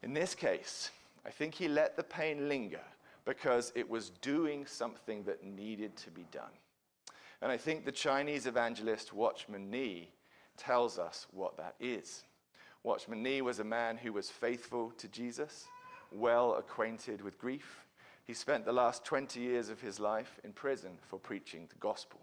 In 0.02 0.12
this 0.12 0.34
case, 0.34 0.90
I 1.24 1.30
think 1.30 1.54
he 1.54 1.68
let 1.68 1.96
the 1.96 2.02
pain 2.02 2.48
linger 2.48 2.80
because 3.24 3.70
it 3.76 3.88
was 3.88 4.10
doing 4.22 4.66
something 4.66 5.22
that 5.24 5.44
needed 5.44 5.94
to 5.98 6.10
be 6.10 6.24
done. 6.32 6.50
And 7.42 7.52
I 7.52 7.56
think 7.56 7.84
the 7.84 7.92
Chinese 7.92 8.46
evangelist 8.46 9.12
Watchman 9.12 9.70
Nee 9.70 10.10
tells 10.60 10.98
us 10.98 11.26
what 11.32 11.56
that 11.56 11.74
is. 11.80 12.24
Watchman 12.82 13.22
Nee 13.22 13.40
was 13.40 13.58
a 13.58 13.64
man 13.64 13.96
who 13.96 14.12
was 14.12 14.30
faithful 14.30 14.92
to 14.98 15.08
Jesus, 15.08 15.66
well 16.12 16.54
acquainted 16.54 17.22
with 17.22 17.38
grief. 17.38 17.84
He 18.24 18.34
spent 18.34 18.64
the 18.64 18.72
last 18.72 19.04
20 19.04 19.40
years 19.40 19.70
of 19.70 19.80
his 19.80 19.98
life 19.98 20.38
in 20.44 20.52
prison 20.52 20.92
for 21.08 21.18
preaching 21.18 21.66
the 21.68 21.78
gospel. 21.78 22.20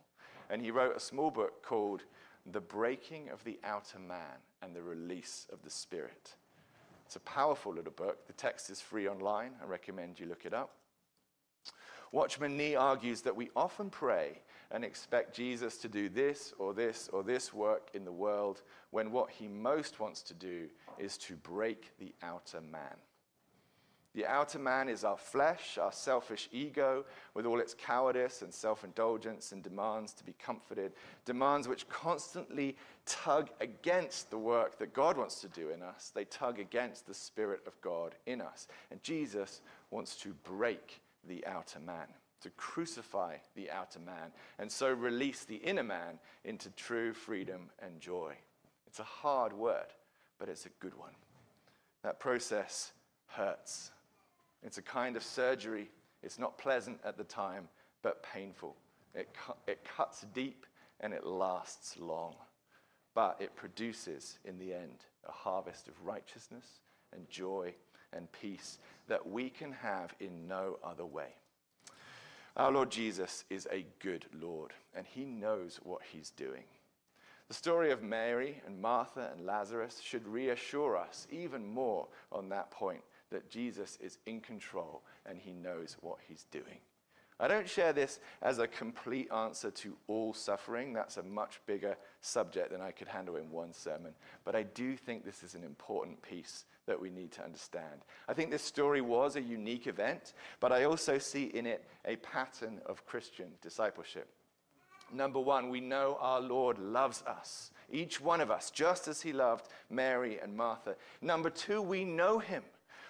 And 0.49 0.61
he 0.61 0.71
wrote 0.71 0.95
a 0.95 1.01
small 1.01 1.31
book 1.31 1.63
called 1.63 2.03
The 2.51 2.61
Breaking 2.61 3.29
of 3.29 3.43
the 3.43 3.59
Outer 3.63 3.99
Man 3.99 4.39
and 4.61 4.75
the 4.75 4.83
Release 4.83 5.47
of 5.51 5.63
the 5.63 5.69
Spirit. 5.69 6.35
It's 7.05 7.15
a 7.15 7.21
powerful 7.21 7.73
little 7.73 7.91
book. 7.91 8.27
The 8.27 8.33
text 8.33 8.69
is 8.69 8.81
free 8.81 9.07
online. 9.07 9.51
I 9.61 9.65
recommend 9.65 10.19
you 10.19 10.27
look 10.27 10.45
it 10.45 10.53
up. 10.53 10.75
Watchman 12.11 12.55
Nee 12.55 12.75
argues 12.75 13.21
that 13.21 13.35
we 13.35 13.49
often 13.55 13.89
pray 13.89 14.41
and 14.71 14.83
expect 14.83 15.35
Jesus 15.35 15.77
to 15.77 15.87
do 15.87 16.09
this 16.09 16.53
or 16.59 16.73
this 16.73 17.09
or 17.13 17.23
this 17.23 17.53
work 17.53 17.89
in 17.93 18.05
the 18.05 18.11
world 18.11 18.61
when 18.91 19.11
what 19.11 19.29
he 19.29 19.47
most 19.47 19.99
wants 19.99 20.21
to 20.23 20.33
do 20.33 20.67
is 20.97 21.17
to 21.19 21.35
break 21.35 21.91
the 21.99 22.13
outer 22.21 22.61
man. 22.61 22.97
The 24.15 24.25
outer 24.25 24.57
man 24.57 24.89
is 24.89 25.03
our 25.03 25.17
flesh, 25.17 25.77
our 25.77 25.91
selfish 25.91 26.49
ego, 26.51 27.05
with 27.35 27.45
all 27.45 27.59
its 27.59 27.75
cowardice 27.75 28.41
and 28.41 28.51
self 28.51 28.83
indulgence 28.83 29.51
and 29.51 29.61
demands 29.61 30.11
to 30.13 30.23
be 30.23 30.33
comforted, 30.33 30.93
demands 31.23 31.67
which 31.67 31.87
constantly 31.87 32.75
tug 33.05 33.51
against 33.61 34.31
the 34.31 34.37
work 34.39 34.79
that 34.79 34.93
God 34.93 35.17
wants 35.17 35.39
to 35.41 35.47
do 35.49 35.69
in 35.69 35.83
us. 35.83 36.11
They 36.15 36.25
tug 36.25 36.59
against 36.59 37.05
the 37.05 37.13
Spirit 37.13 37.61
of 37.67 37.79
God 37.81 38.15
in 38.25 38.41
us. 38.41 38.67
And 38.89 39.03
Jesus 39.03 39.61
wants 39.91 40.15
to 40.21 40.33
break 40.43 40.99
the 41.27 41.45
outer 41.45 41.79
man 41.79 42.07
to 42.41 42.49
crucify 42.51 43.35
the 43.55 43.69
outer 43.71 43.99
man, 43.99 44.31
and 44.59 44.71
so 44.71 44.91
release 44.91 45.43
the 45.43 45.55
inner 45.55 45.83
man 45.83 46.19
into 46.43 46.69
true 46.71 47.13
freedom 47.13 47.69
and 47.79 47.99
joy. 47.99 48.33
It's 48.85 48.99
a 48.99 49.03
hard 49.03 49.53
word, 49.53 49.93
but 50.39 50.49
it's 50.49 50.65
a 50.65 50.71
good 50.79 50.95
one. 50.97 51.13
That 52.03 52.19
process 52.19 52.91
hurts. 53.27 53.91
It's 54.63 54.77
a 54.77 54.83
kind 54.83 55.15
of 55.15 55.23
surgery. 55.23 55.89
It's 56.23 56.39
not 56.39 56.57
pleasant 56.57 56.99
at 57.03 57.17
the 57.17 57.23
time, 57.23 57.67
but 58.01 58.23
painful. 58.23 58.75
It, 59.13 59.29
cu- 59.33 59.53
it 59.67 59.83
cuts 59.83 60.25
deep 60.33 60.65
and 60.99 61.13
it 61.13 61.25
lasts 61.25 61.97
long. 61.99 62.35
But 63.13 63.37
it 63.39 63.55
produces, 63.55 64.37
in 64.45 64.59
the 64.59 64.73
end, 64.73 65.05
a 65.27 65.31
harvest 65.31 65.87
of 65.87 65.93
righteousness 66.05 66.81
and 67.13 67.27
joy 67.29 67.73
and 68.13 68.31
peace 68.31 68.77
that 69.07 69.27
we 69.27 69.49
can 69.49 69.71
have 69.71 70.13
in 70.19 70.47
no 70.47 70.77
other 70.83 71.05
way. 71.05 71.35
Our 72.57 72.71
Lord 72.71 72.89
Jesus 72.89 73.45
is 73.51 73.67
a 73.71 73.85
good 73.99 74.25
Lord, 74.33 74.73
and 74.95 75.05
he 75.05 75.25
knows 75.25 75.79
what 75.83 76.01
he's 76.11 76.31
doing. 76.31 76.63
The 77.49 77.53
story 77.53 77.91
of 77.91 78.01
Mary 78.01 78.59
and 78.65 78.81
Martha 78.81 79.29
and 79.31 79.45
Lazarus 79.45 80.01
should 80.03 80.27
reassure 80.27 80.97
us 80.97 81.27
even 81.29 81.67
more 81.67 82.07
on 82.31 82.49
that 82.49 82.71
point 82.71 83.03
that 83.29 83.51
Jesus 83.51 83.99
is 84.01 84.17
in 84.25 84.41
control 84.41 85.03
and 85.27 85.37
he 85.37 85.53
knows 85.53 85.97
what 86.01 86.17
he's 86.27 86.45
doing. 86.49 86.79
I 87.39 87.47
don't 87.47 87.69
share 87.69 87.93
this 87.93 88.19
as 88.41 88.57
a 88.57 88.67
complete 88.67 89.31
answer 89.31 89.69
to 89.69 89.95
all 90.07 90.33
suffering. 90.33 90.93
That's 90.93 91.17
a 91.17 91.23
much 91.23 91.61
bigger 91.67 91.95
subject 92.21 92.71
than 92.71 92.81
I 92.81 92.89
could 92.89 93.07
handle 93.07 93.35
in 93.35 93.51
one 93.51 93.71
sermon. 93.71 94.13
But 94.43 94.55
I 94.55 94.63
do 94.63 94.97
think 94.97 95.23
this 95.23 95.43
is 95.43 95.53
an 95.53 95.63
important 95.63 96.23
piece 96.23 96.65
that 96.87 96.99
we 96.99 97.09
need 97.09 97.31
to 97.33 97.43
understand. 97.43 98.01
I 98.27 98.33
think 98.33 98.49
this 98.49 98.63
story 98.63 99.01
was 99.01 99.35
a 99.35 99.41
unique 99.41 99.87
event, 99.87 100.33
but 100.59 100.71
I 100.71 100.85
also 100.85 101.17
see 101.19 101.45
in 101.45 101.65
it 101.65 101.85
a 102.05 102.15
pattern 102.17 102.81
of 102.85 103.05
Christian 103.05 103.51
discipleship. 103.61 104.27
Number 105.13 105.39
one, 105.39 105.69
we 105.69 105.79
know 105.79 106.17
our 106.19 106.41
Lord 106.41 106.79
loves 106.79 107.23
us, 107.23 107.71
each 107.89 108.19
one 108.19 108.41
of 108.41 108.51
us, 108.51 108.71
just 108.71 109.07
as 109.07 109.21
he 109.21 109.31
loved 109.31 109.69
Mary 109.89 110.39
and 110.39 110.55
Martha. 110.55 110.95
Number 111.21 111.49
two, 111.49 111.81
we 111.81 112.03
know 112.03 112.39
him. 112.39 112.63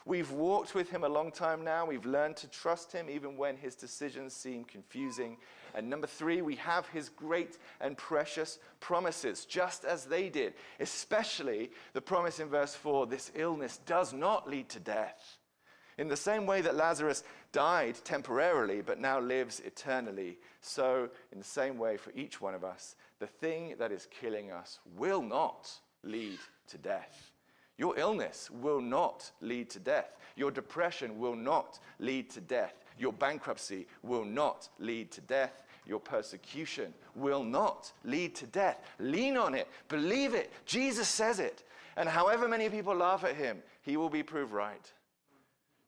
We've 0.05 0.31
walked 0.31 0.73
with 0.73 0.89
him 0.89 1.03
a 1.03 1.09
long 1.09 1.31
time 1.31 1.65
now. 1.65 1.85
We've 1.85 2.05
learned 2.05 2.37
to 2.37 2.47
trust 2.47 2.93
him 2.93 3.09
even 3.09 3.35
when 3.35 3.57
his 3.57 3.75
decisions 3.75 4.33
seem 4.33 4.63
confusing. 4.63 5.37
And 5.77 5.91
number 5.91 6.07
three, 6.07 6.41
we 6.41 6.55
have 6.55 6.87
his 6.87 7.07
great 7.07 7.59
and 7.79 7.95
precious 7.95 8.57
promises, 8.79 9.45
just 9.45 9.85
as 9.85 10.05
they 10.05 10.27
did, 10.27 10.55
especially 10.79 11.69
the 11.93 12.01
promise 12.01 12.39
in 12.39 12.49
verse 12.49 12.73
4 12.73 13.05
this 13.05 13.31
illness 13.35 13.77
does 13.85 14.11
not 14.11 14.49
lead 14.49 14.69
to 14.69 14.79
death. 14.79 15.37
In 15.99 16.07
the 16.07 16.17
same 16.17 16.47
way 16.47 16.61
that 16.61 16.75
Lazarus 16.75 17.23
died 17.51 17.95
temporarily 18.03 18.81
but 18.81 18.99
now 18.99 19.19
lives 19.19 19.59
eternally, 19.59 20.39
so 20.61 21.09
in 21.31 21.37
the 21.37 21.45
same 21.45 21.77
way 21.77 21.95
for 21.95 22.11
each 22.15 22.41
one 22.41 22.55
of 22.55 22.63
us, 22.63 22.95
the 23.19 23.27
thing 23.27 23.75
that 23.77 23.91
is 23.91 24.07
killing 24.19 24.51
us 24.51 24.79
will 24.95 25.21
not 25.21 25.69
lead 26.03 26.39
to 26.69 26.79
death. 26.79 27.31
Your 27.77 27.97
illness 27.99 28.49
will 28.49 28.81
not 28.81 29.31
lead 29.41 29.69
to 29.69 29.79
death. 29.79 30.17
Your 30.35 30.49
depression 30.49 31.19
will 31.19 31.35
not 31.35 31.77
lead 31.99 32.31
to 32.31 32.41
death. 32.41 32.73
Your 32.97 33.13
bankruptcy 33.13 33.85
will 34.01 34.25
not 34.25 34.69
lead 34.79 35.11
to 35.11 35.21
death. 35.21 35.63
Your 35.87 35.99
persecution 35.99 36.93
will 37.15 37.43
not 37.43 37.91
lead 38.03 38.35
to 38.35 38.47
death. 38.47 38.81
Lean 38.99 39.37
on 39.37 39.55
it. 39.55 39.67
Believe 39.87 40.33
it. 40.33 40.51
Jesus 40.65 41.07
says 41.07 41.39
it. 41.39 41.63
And 41.95 42.07
however 42.07 42.47
many 42.47 42.69
people 42.69 42.95
laugh 42.95 43.23
at 43.23 43.35
him, 43.35 43.59
he 43.81 43.97
will 43.97 44.09
be 44.09 44.23
proved 44.23 44.51
right. 44.51 44.91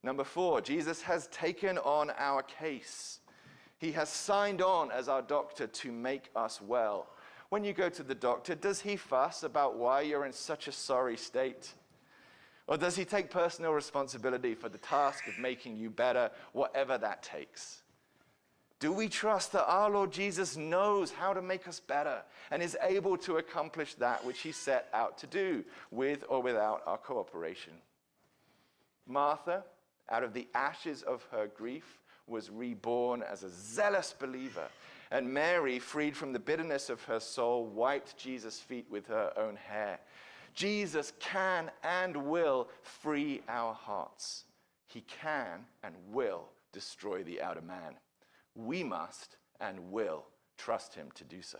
Number 0.02 0.24
four, 0.24 0.62
Jesus 0.62 1.02
has 1.02 1.28
taken 1.28 1.78
on 1.80 2.12
our 2.18 2.42
case. 2.42 3.20
He 3.78 3.92
has 3.92 4.10
signed 4.10 4.62
on 4.62 4.92
as 4.92 5.10
our 5.10 5.22
doctor 5.22 5.68
to 5.68 5.92
make 5.92 6.30
us 6.36 6.62
well. 6.62 7.08
When 7.50 7.64
you 7.64 7.74
go 7.74 7.90
to 7.90 8.04
the 8.04 8.16
doctor, 8.16 8.56
does 8.56 8.80
he 8.82 8.96
fuss 8.96 9.44
about 9.44 9.78
why 9.78 10.02
you're 10.02 10.26
in 10.26 10.34
such 10.34 10.68
a 10.68 10.72
sorry 10.72 11.18
state? 11.18 11.74
Or 12.68 12.78
does 12.78 12.96
he 12.96 13.04
take 13.04 13.32
personal 13.32 13.74
responsibility 13.74 14.54
for 14.54 14.70
the 14.70 14.78
task 14.78 15.28
of 15.28 15.38
making 15.40 15.76
you 15.76 15.90
better, 15.90 16.30
whatever 16.54 16.98
that 16.98 17.24
takes? 17.24 17.79
Do 18.80 18.94
we 18.94 19.10
trust 19.10 19.52
that 19.52 19.68
our 19.68 19.90
Lord 19.90 20.12
Jesus 20.12 20.56
knows 20.56 21.12
how 21.12 21.34
to 21.34 21.42
make 21.42 21.68
us 21.68 21.82
better 21.82 22.22
and 22.50 22.64
is 22.64 22.78
able 22.82 23.18
to 23.18 23.38
accomplish 23.38 23.96
that 23.96 24.24
which 24.26 24.40
he 24.40 24.54
set 24.54 24.88
out 24.94 25.18
to 25.18 25.28
do, 25.28 25.66
with 25.92 26.24
or 26.30 26.42
without 26.42 26.84
our 26.86 26.98
cooperation? 26.98 27.74
Martha, 29.06 29.66
out 30.10 30.24
of 30.24 30.34
the 30.34 30.48
ashes 30.56 31.02
of 31.02 31.28
her 31.32 31.48
grief, 31.48 32.00
was 32.26 32.50
reborn 32.50 33.22
as 33.22 33.44
a 33.44 33.50
zealous 33.50 34.14
believer. 34.18 34.68
And 35.12 35.34
Mary, 35.34 35.80
freed 35.80 36.16
from 36.16 36.32
the 36.32 36.40
bitterness 36.40 36.90
of 36.90 37.04
her 37.04 37.20
soul, 37.20 37.66
wiped 37.66 38.18
Jesus' 38.18 38.60
feet 38.60 38.86
with 38.90 39.08
her 39.08 39.34
own 39.36 39.58
hair. 39.58 40.00
Jesus 40.54 41.12
can 41.20 41.70
and 41.84 42.16
will 42.16 42.70
free 42.82 43.42
our 43.50 43.74
hearts. 43.74 44.46
He 44.88 45.02
can 45.02 45.66
and 45.84 45.96
will 46.12 46.46
destroy 46.72 47.24
the 47.24 47.42
outer 47.42 47.62
man. 47.62 47.96
We 48.66 48.84
must 48.84 49.38
and 49.60 49.92
will 49.92 50.26
trust 50.58 50.96
him 50.96 51.10
to 51.16 51.24
do 51.24 51.42
so. 51.42 51.60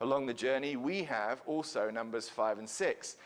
Along 0.00 0.26
the 0.26 0.34
journey, 0.34 0.76
we 0.76 1.04
have 1.04 1.42
also 1.46 1.90
Numbers 1.90 2.28
5 2.28 2.58
and 2.58 2.68
6 2.68 3.16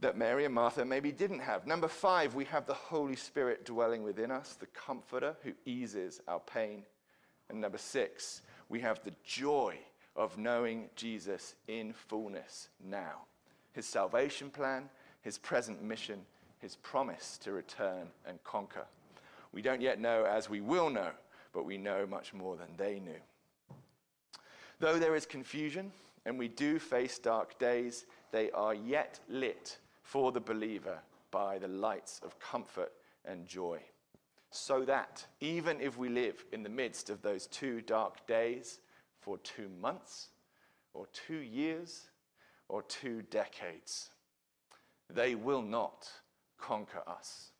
that 0.00 0.16
Mary 0.16 0.44
and 0.44 0.54
Martha 0.54 0.84
maybe 0.84 1.10
didn't 1.10 1.40
have. 1.40 1.66
Number 1.66 1.88
five, 1.88 2.34
we 2.34 2.44
have 2.46 2.66
the 2.66 2.74
Holy 2.74 3.16
Spirit 3.16 3.64
dwelling 3.64 4.04
within 4.04 4.30
us, 4.30 4.54
the 4.54 4.66
comforter 4.66 5.36
who 5.42 5.52
eases 5.64 6.20
our 6.28 6.40
pain. 6.40 6.84
And 7.48 7.60
number 7.60 7.78
six, 7.78 8.42
we 8.68 8.80
have 8.80 9.02
the 9.02 9.14
joy 9.24 9.78
of 10.14 10.38
knowing 10.38 10.88
Jesus 10.94 11.54
in 11.66 11.92
fullness 11.92 12.68
now 12.84 13.22
his 13.72 13.86
salvation 13.86 14.50
plan, 14.50 14.88
his 15.20 15.38
present 15.38 15.80
mission, 15.80 16.18
his 16.58 16.74
promise 16.76 17.38
to 17.38 17.52
return 17.52 18.08
and 18.26 18.42
conquer. 18.42 18.86
We 19.52 19.62
don't 19.62 19.80
yet 19.80 20.00
know 20.00 20.24
as 20.24 20.50
we 20.50 20.60
will 20.60 20.90
know, 20.90 21.10
but 21.58 21.66
we 21.66 21.76
know 21.76 22.06
much 22.06 22.32
more 22.32 22.54
than 22.54 22.68
they 22.76 23.00
knew. 23.00 23.18
Though 24.78 25.00
there 25.00 25.16
is 25.16 25.26
confusion 25.26 25.90
and 26.24 26.38
we 26.38 26.46
do 26.46 26.78
face 26.78 27.18
dark 27.18 27.58
days, 27.58 28.06
they 28.30 28.52
are 28.52 28.74
yet 28.74 29.18
lit 29.28 29.78
for 30.04 30.30
the 30.30 30.38
believer 30.38 31.00
by 31.32 31.58
the 31.58 31.66
lights 31.66 32.20
of 32.24 32.38
comfort 32.38 32.92
and 33.24 33.44
joy. 33.44 33.80
So 34.52 34.84
that 34.84 35.26
even 35.40 35.80
if 35.80 35.98
we 35.98 36.08
live 36.08 36.44
in 36.52 36.62
the 36.62 36.68
midst 36.68 37.10
of 37.10 37.22
those 37.22 37.48
two 37.48 37.80
dark 37.80 38.24
days 38.28 38.78
for 39.18 39.36
two 39.38 39.68
months 39.80 40.28
or 40.94 41.08
two 41.12 41.38
years 41.38 42.08
or 42.68 42.82
two 42.82 43.22
decades. 43.32 44.10
They 45.12 45.34
will 45.34 45.62
not 45.62 46.08
conquer 46.56 47.02
us. 47.08 47.50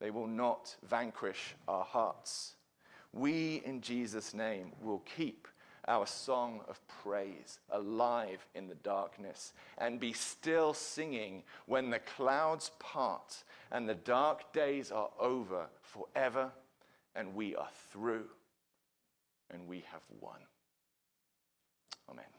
They 0.00 0.10
will 0.10 0.26
not 0.26 0.76
vanquish 0.86 1.54
our 1.66 1.84
hearts. 1.84 2.55
We, 3.12 3.62
in 3.64 3.80
Jesus' 3.80 4.34
name, 4.34 4.72
will 4.80 5.02
keep 5.16 5.48
our 5.88 6.06
song 6.06 6.60
of 6.68 6.80
praise 7.02 7.60
alive 7.70 8.44
in 8.54 8.68
the 8.68 8.74
darkness 8.76 9.52
and 9.78 10.00
be 10.00 10.12
still 10.12 10.74
singing 10.74 11.42
when 11.66 11.90
the 11.90 12.00
clouds 12.00 12.72
part 12.78 13.44
and 13.70 13.88
the 13.88 13.94
dark 13.94 14.52
days 14.52 14.90
are 14.90 15.10
over 15.20 15.66
forever 15.80 16.50
and 17.14 17.34
we 17.34 17.54
are 17.54 17.68
through 17.92 18.26
and 19.50 19.66
we 19.66 19.84
have 19.90 20.02
won. 20.20 20.40
Amen. 22.10 22.35